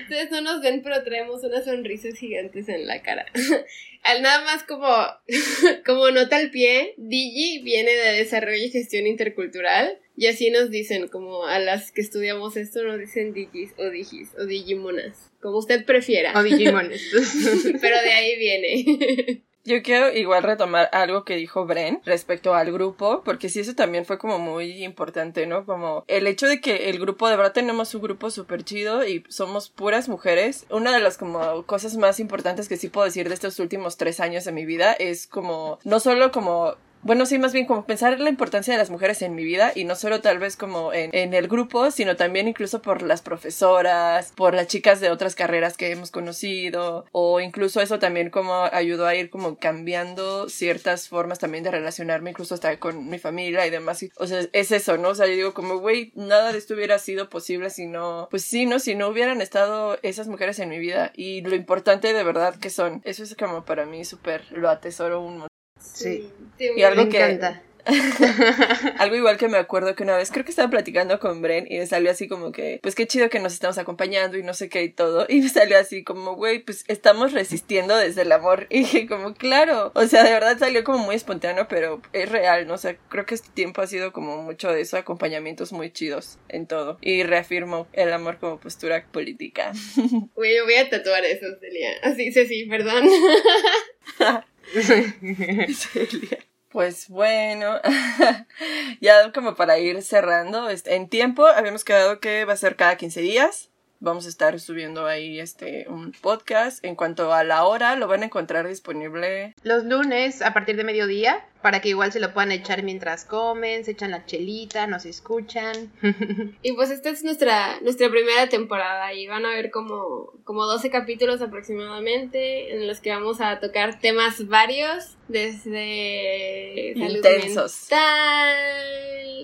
Ustedes 0.01 0.31
no 0.31 0.41
nos 0.41 0.61
ven, 0.61 0.81
pero 0.83 1.03
traemos 1.03 1.43
unas 1.43 1.65
sonrisas 1.65 2.15
gigantes 2.15 2.69
en 2.69 2.85
la 2.85 3.01
cara. 3.01 3.25
Al 4.03 4.21
nada 4.21 4.43
más 4.43 4.63
como, 4.63 4.87
como 5.85 6.11
nota 6.11 6.37
al 6.37 6.49
pie, 6.49 6.95
Digi 6.97 7.61
viene 7.63 7.91
de 7.91 8.13
desarrollo 8.13 8.63
y 8.63 8.69
gestión 8.69 9.07
intercultural. 9.07 9.97
Y 10.17 10.27
así 10.27 10.49
nos 10.49 10.71
dicen, 10.71 11.07
como 11.07 11.45
a 11.45 11.59
las 11.59 11.91
que 11.91 12.01
estudiamos 12.01 12.57
esto, 12.57 12.83
nos 12.83 12.99
dicen 12.99 13.33
Digis 13.33 13.71
o 13.77 13.89
Digis 13.89 14.29
o 14.37 14.45
Digimonas. 14.45 15.30
Como 15.41 15.57
usted 15.57 15.85
prefiera. 15.85 16.37
O 16.39 16.43
Digimones. 16.43 17.01
pero 17.81 18.01
de 18.01 18.11
ahí 18.11 18.37
viene. 18.37 19.43
Yo 19.63 19.83
quiero 19.83 20.11
igual 20.11 20.41
retomar 20.41 20.89
algo 20.91 21.23
que 21.23 21.35
dijo 21.35 21.67
Bren 21.67 22.01
respecto 22.03 22.55
al 22.55 22.71
grupo, 22.71 23.21
porque 23.23 23.47
sí, 23.47 23.59
eso 23.59 23.75
también 23.75 24.05
fue 24.05 24.17
como 24.17 24.39
muy 24.39 24.83
importante, 24.83 25.45
¿no? 25.45 25.65
Como 25.65 26.03
el 26.07 26.25
hecho 26.25 26.47
de 26.47 26.59
que 26.59 26.89
el 26.89 26.99
grupo, 26.99 27.29
de 27.29 27.37
verdad 27.37 27.53
tenemos 27.53 27.93
un 27.93 28.01
grupo 28.01 28.31
súper 28.31 28.63
chido 28.63 29.05
y 29.05 29.23
somos 29.29 29.69
puras 29.69 30.09
mujeres. 30.09 30.65
Una 30.71 30.91
de 30.91 30.99
las 30.99 31.17
como 31.19 31.63
cosas 31.67 31.95
más 31.95 32.19
importantes 32.19 32.67
que 32.67 32.77
sí 32.77 32.89
puedo 32.89 33.05
decir 33.05 33.27
de 33.27 33.35
estos 33.35 33.59
últimos 33.59 33.97
tres 33.97 34.19
años 34.19 34.45
de 34.45 34.51
mi 34.51 34.65
vida 34.65 34.93
es 34.93 35.27
como, 35.27 35.77
no 35.83 35.99
solo 35.99 36.31
como 36.31 36.75
bueno, 37.03 37.25
sí, 37.25 37.39
más 37.39 37.53
bien 37.53 37.65
como 37.65 37.85
pensar 37.85 38.13
en 38.13 38.23
la 38.23 38.29
importancia 38.29 38.73
de 38.73 38.77
las 38.77 38.89
mujeres 38.89 39.21
en 39.21 39.35
mi 39.35 39.43
vida 39.43 39.71
y 39.75 39.85
no 39.85 39.95
solo 39.95 40.21
tal 40.21 40.39
vez 40.39 40.55
como 40.55 40.93
en, 40.93 41.09
en, 41.13 41.33
el 41.33 41.47
grupo, 41.47 41.91
sino 41.91 42.15
también 42.15 42.47
incluso 42.47 42.81
por 42.81 43.01
las 43.01 43.21
profesoras, 43.21 44.31
por 44.35 44.53
las 44.53 44.67
chicas 44.67 44.99
de 44.99 45.09
otras 45.09 45.35
carreras 45.35 45.77
que 45.77 45.91
hemos 45.91 46.11
conocido 46.11 47.05
o 47.11 47.39
incluso 47.39 47.81
eso 47.81 47.99
también 47.99 48.29
como 48.29 48.63
ayudó 48.71 49.07
a 49.07 49.15
ir 49.15 49.29
como 49.29 49.57
cambiando 49.57 50.49
ciertas 50.49 51.07
formas 51.07 51.39
también 51.39 51.63
de 51.63 51.71
relacionarme 51.71 52.31
incluso 52.31 52.53
hasta 52.53 52.77
con 52.77 53.09
mi 53.09 53.19
familia 53.19 53.65
y 53.65 53.69
demás. 53.69 54.05
o 54.17 54.27
sea, 54.27 54.41
es 54.53 54.71
eso, 54.71 54.97
¿no? 54.97 55.09
O 55.09 55.15
sea, 55.15 55.27
yo 55.27 55.33
digo 55.33 55.53
como, 55.53 55.79
güey, 55.79 56.11
nada 56.15 56.51
de 56.51 56.57
esto 56.57 56.73
hubiera 56.73 56.99
sido 56.99 57.29
posible 57.29 57.69
si 57.69 57.87
no, 57.87 58.27
pues 58.31 58.43
sí, 58.43 58.65
¿no? 58.65 58.79
Si 58.79 58.95
no 58.95 59.07
hubieran 59.07 59.41
estado 59.41 59.97
esas 60.03 60.27
mujeres 60.27 60.59
en 60.59 60.69
mi 60.69 60.79
vida 60.79 61.11
y 61.15 61.41
lo 61.41 61.55
importante 61.55 62.13
de 62.13 62.23
verdad 62.23 62.55
que 62.55 62.69
son. 62.69 63.01
Eso 63.03 63.23
es 63.23 63.35
como 63.35 63.65
para 63.65 63.85
mí 63.85 64.05
súper, 64.05 64.51
lo 64.51 64.69
atesoro 64.69 65.21
un 65.21 65.39
montón. 65.39 65.50
Sí. 65.81 66.29
Y 66.59 66.83
algo 66.83 67.05
me 67.05 67.09
que, 67.09 67.17
encanta. 67.17 67.61
Algo 68.99 69.15
igual 69.15 69.37
que 69.37 69.47
me 69.47 69.57
acuerdo 69.57 69.95
que 69.95 70.03
una 70.03 70.17
vez 70.17 70.31
creo 70.31 70.45
que 70.45 70.51
estaba 70.51 70.69
platicando 70.69 71.19
con 71.19 71.41
Bren 71.41 71.67
y 71.69 71.77
me 71.77 71.87
salió 71.87 72.11
así 72.11 72.27
como 72.27 72.51
que, 72.51 72.79
pues 72.81 72.95
qué 72.95 73.07
chido 73.07 73.29
que 73.29 73.39
nos 73.39 73.53
estamos 73.53 73.77
acompañando 73.77 74.37
y 74.37 74.43
no 74.43 74.53
sé 74.53 74.69
qué 74.69 74.83
y 74.83 74.89
todo. 74.89 75.25
Y 75.27 75.41
me 75.41 75.49
salió 75.49 75.77
así 75.77 76.03
como, 76.03 76.35
güey, 76.35 76.59
pues 76.59 76.83
estamos 76.87 77.33
resistiendo 77.33 77.95
desde 77.97 78.21
el 78.23 78.31
amor. 78.31 78.67
Y 78.69 78.79
dije 78.79 79.07
como, 79.07 79.33
claro. 79.33 79.91
O 79.95 80.05
sea, 80.05 80.23
de 80.23 80.31
verdad 80.31 80.57
salió 80.57 80.83
como 80.83 80.99
muy 80.99 81.15
espontáneo, 81.15 81.67
pero 81.67 82.01
es 82.13 82.29
real, 82.29 82.67
¿no? 82.67 82.75
O 82.75 82.77
sea, 82.77 82.95
creo 83.09 83.25
que 83.25 83.35
este 83.35 83.49
tiempo 83.51 83.81
ha 83.81 83.87
sido 83.87 84.11
como 84.11 84.41
mucho 84.41 84.71
de 84.71 84.81
eso, 84.81 84.97
acompañamientos 84.97 85.71
muy 85.71 85.91
chidos 85.91 86.37
en 86.49 86.67
todo. 86.67 86.97
Y 87.01 87.23
reafirmo 87.23 87.87
el 87.93 88.11
amor 88.13 88.37
como 88.39 88.59
postura 88.59 89.05
política. 89.11 89.71
Güey, 90.35 90.55
yo 90.55 90.65
voy 90.65 90.75
a 90.75 90.89
tatuar 90.89 91.23
eso, 91.25 91.45
Celia. 91.59 91.91
Así, 92.03 92.31
sí, 92.31 92.45
sí, 92.47 92.65
perdón. 92.65 93.05
Pues 96.71 97.09
bueno, 97.09 97.81
ya 99.01 99.33
como 99.33 99.55
para 99.55 99.77
ir 99.77 100.01
cerrando, 100.01 100.69
este, 100.69 100.95
en 100.95 101.09
tiempo 101.09 101.45
habíamos 101.45 101.83
quedado 101.83 102.21
que 102.21 102.45
va 102.45 102.53
a 102.53 102.55
ser 102.57 102.77
cada 102.77 102.95
15 102.95 103.19
días. 103.19 103.70
Vamos 104.03 104.25
a 104.25 104.29
estar 104.29 104.59
subiendo 104.59 105.05
ahí 105.05 105.39
este 105.39 105.85
un 105.87 106.11
podcast. 106.11 106.83
En 106.83 106.95
cuanto 106.95 107.31
a 107.33 107.43
la 107.43 107.65
hora, 107.65 107.95
lo 107.95 108.07
van 108.07 108.23
a 108.23 108.25
encontrar 108.25 108.67
disponible 108.67 109.53
los 109.61 109.83
lunes 109.83 110.41
a 110.41 110.55
partir 110.55 110.75
de 110.75 110.83
mediodía 110.83 111.45
para 111.61 111.81
que 111.81 111.89
igual 111.89 112.11
se 112.11 112.19
lo 112.19 112.33
puedan 112.33 112.51
echar 112.51 112.81
mientras 112.81 113.25
comen, 113.25 113.85
se 113.85 113.91
echan 113.91 114.09
la 114.09 114.25
chelita, 114.25 114.87
nos 114.87 115.05
escuchan. 115.05 115.91
y 116.63 116.71
pues 116.73 116.89
esta 116.89 117.11
es 117.11 117.23
nuestra 117.23 117.79
nuestra 117.81 118.09
primera 118.09 118.49
temporada 118.49 119.13
y 119.13 119.27
van 119.27 119.45
a 119.45 119.49
ver 119.49 119.69
como 119.69 120.33
como 120.45 120.65
12 120.65 120.89
capítulos 120.89 121.39
aproximadamente 121.43 122.73
en 122.73 122.87
los 122.87 123.01
que 123.01 123.11
vamos 123.11 123.39
a 123.39 123.59
tocar 123.59 123.99
temas 123.99 124.47
varios 124.47 125.15
desde 125.27 126.93
intensos 126.95 127.87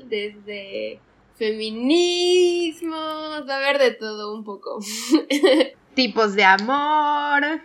desde 0.08 1.00
feminismo, 1.38 2.96
va 2.96 3.56
a 3.56 3.58
haber 3.58 3.80
de 3.80 3.92
todo 3.92 4.34
un 4.34 4.44
poco. 4.44 4.80
Tipos 5.94 6.36
de 6.36 6.44
amor. 6.44 7.42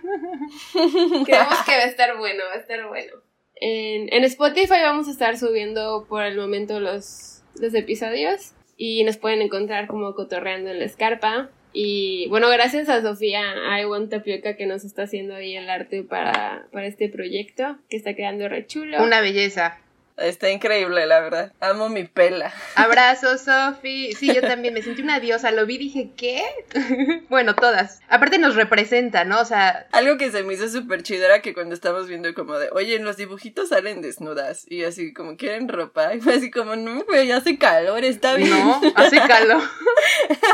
Creemos 0.72 1.58
que 1.64 1.76
va 1.76 1.82
a 1.82 1.86
estar 1.86 2.16
bueno, 2.18 2.44
va 2.48 2.54
a 2.54 2.60
estar 2.60 2.86
bueno. 2.88 3.12
En, 3.56 4.12
en 4.12 4.24
Spotify 4.24 4.80
vamos 4.82 5.08
a 5.08 5.12
estar 5.12 5.38
subiendo 5.38 6.06
por 6.08 6.22
el 6.22 6.36
momento 6.36 6.80
los, 6.80 7.42
los 7.60 7.74
episodios 7.74 8.52
y 8.76 9.04
nos 9.04 9.16
pueden 9.16 9.42
encontrar 9.42 9.86
como 9.86 10.14
cotorreando 10.14 10.70
en 10.70 10.78
la 10.78 10.84
escarpa. 10.84 11.50
Y 11.72 12.26
bueno, 12.28 12.48
gracias 12.50 12.88
a 12.88 13.00
Sofía 13.00 13.42
I 13.80 13.84
Want 13.86 14.10
Tapioca 14.10 14.56
que 14.56 14.66
nos 14.66 14.84
está 14.84 15.04
haciendo 15.04 15.34
ahí 15.34 15.56
el 15.56 15.70
arte 15.70 16.02
para, 16.02 16.68
para 16.72 16.86
este 16.86 17.08
proyecto, 17.08 17.78
que 17.88 17.96
está 17.96 18.14
quedando 18.14 18.48
re 18.48 18.66
chulo. 18.66 19.02
Una 19.02 19.20
belleza. 19.20 19.78
Está 20.16 20.50
increíble, 20.50 21.06
la 21.06 21.20
verdad. 21.20 21.52
Amo 21.60 21.88
mi 21.88 22.04
pela. 22.04 22.52
Abrazo, 22.74 23.38
Sofi. 23.38 24.12
Sí, 24.12 24.32
yo 24.34 24.40
también 24.42 24.74
me 24.74 24.82
sentí 24.82 25.02
una 25.02 25.20
diosa. 25.20 25.50
Lo 25.50 25.66
vi 25.66 25.76
y 25.76 25.78
dije, 25.78 26.10
¿qué? 26.16 26.42
bueno, 27.30 27.54
todas. 27.54 28.00
Aparte 28.08 28.38
nos 28.38 28.54
representa, 28.54 29.24
¿no? 29.24 29.40
O 29.40 29.44
sea. 29.44 29.86
Algo 29.92 30.18
que 30.18 30.30
se 30.30 30.42
me 30.42 30.54
hizo 30.54 30.68
súper 30.68 31.02
chido 31.02 31.24
era 31.24 31.40
que 31.40 31.54
cuando 31.54 31.74
estamos 31.74 32.08
viendo 32.08 32.32
como 32.34 32.58
de, 32.58 32.68
oye, 32.72 32.96
en 32.96 33.04
los 33.04 33.16
dibujitos 33.16 33.70
salen 33.70 34.02
desnudas. 34.02 34.64
Y 34.70 34.84
así 34.84 35.12
como 35.12 35.36
quieren 35.36 35.68
ropa. 35.68 36.14
Y 36.14 36.20
fue 36.20 36.34
así 36.34 36.50
como, 36.50 36.76
no, 36.76 37.04
güey, 37.04 37.32
hace 37.32 37.58
calor, 37.58 38.04
está 38.04 38.34
bien. 38.34 38.50
No, 38.50 38.80
hace 38.94 39.16
calor. 39.16 39.62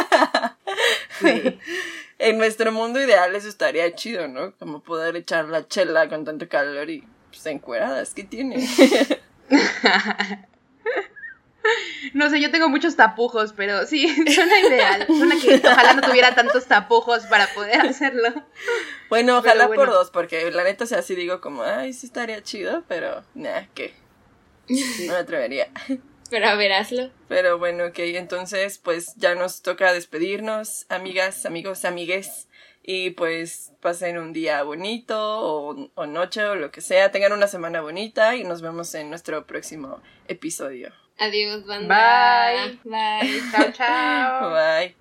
sí. 1.21 1.59
En 2.19 2.39
nuestro 2.39 2.73
mundo 2.73 3.01
ideal 3.01 3.35
eso 3.37 3.49
estaría 3.49 3.95
chido, 3.95 4.27
¿no? 4.27 4.53
Como 4.59 4.83
poder 4.83 5.15
echar 5.17 5.47
la 5.47 5.69
chela 5.69 6.09
con 6.09 6.25
tanto 6.25 6.49
calor 6.49 6.91
y 6.91 7.05
pues 7.29 7.47
encueradas, 7.47 8.15
¿qué 8.15 8.25
tiene? 8.25 8.67
No 12.15 12.31
sé, 12.31 12.41
yo 12.41 12.51
tengo 12.51 12.69
muchos 12.69 12.97
tapujos, 12.97 13.53
pero 13.53 13.87
sí, 13.87 14.09
suena 14.35 14.61
ideal. 14.61 15.07
Suena 15.07 15.37
que 15.41 15.61
ojalá 15.67 15.95
no 15.95 16.03
tuviera 16.03 16.35
tantos 16.35 16.67
tapujos 16.67 17.27
para 17.27 17.47
poder 17.49 17.81
hacerlo. 17.81 18.29
Bueno, 19.09 19.39
ojalá 19.39 19.69
por 19.69 19.89
dos, 19.89 20.11
porque 20.11 20.51
la 20.51 20.65
neta, 20.65 20.85
o 20.85 20.87
sea, 20.87 21.03
sí 21.03 21.15
digo 21.15 21.41
como, 21.41 21.63
ay, 21.63 21.93
sí 21.93 22.07
estaría 22.07 22.43
chido, 22.43 22.85
pero, 22.89 23.25
nah, 23.35 23.63
¿qué? 23.75 23.95
No 24.69 25.13
me 25.13 25.19
atrevería. 25.19 25.69
Pero 26.31 26.47
a 26.47 26.55
ver, 26.57 26.73
hazlo. 26.73 27.11
Pero 27.29 27.59
bueno, 27.59 27.87
ok, 27.87 27.99
entonces, 28.01 28.79
pues 28.79 29.15
ya 29.17 29.35
nos 29.35 29.63
toca 29.63 29.93
despedirnos, 29.93 30.87
amigas, 30.91 31.47
amigos, 31.47 31.85
amigues. 31.85 32.48
Y 32.91 33.11
pues 33.11 33.75
pasen 33.83 34.17
un 34.17 34.33
día 34.33 34.63
bonito 34.63 35.15
o, 35.15 35.91
o 35.95 36.07
noche 36.07 36.43
o 36.47 36.55
lo 36.55 36.71
que 36.71 36.81
sea. 36.81 37.11
Tengan 37.11 37.35
una 37.35 37.47
semana 37.47 37.83
bonita 37.83 38.35
y 38.35 38.45
nos 38.45 38.63
vemos 38.63 38.95
en 38.95 39.11
nuestro 39.11 39.47
próximo 39.47 40.01
episodio. 40.27 40.91
Adiós, 41.19 41.67
banda. 41.67 42.47
Bye. 42.51 42.81
Bye. 42.85 43.43
Chao, 43.53 43.73
chao. 43.73 44.51
Bye. 44.55 44.99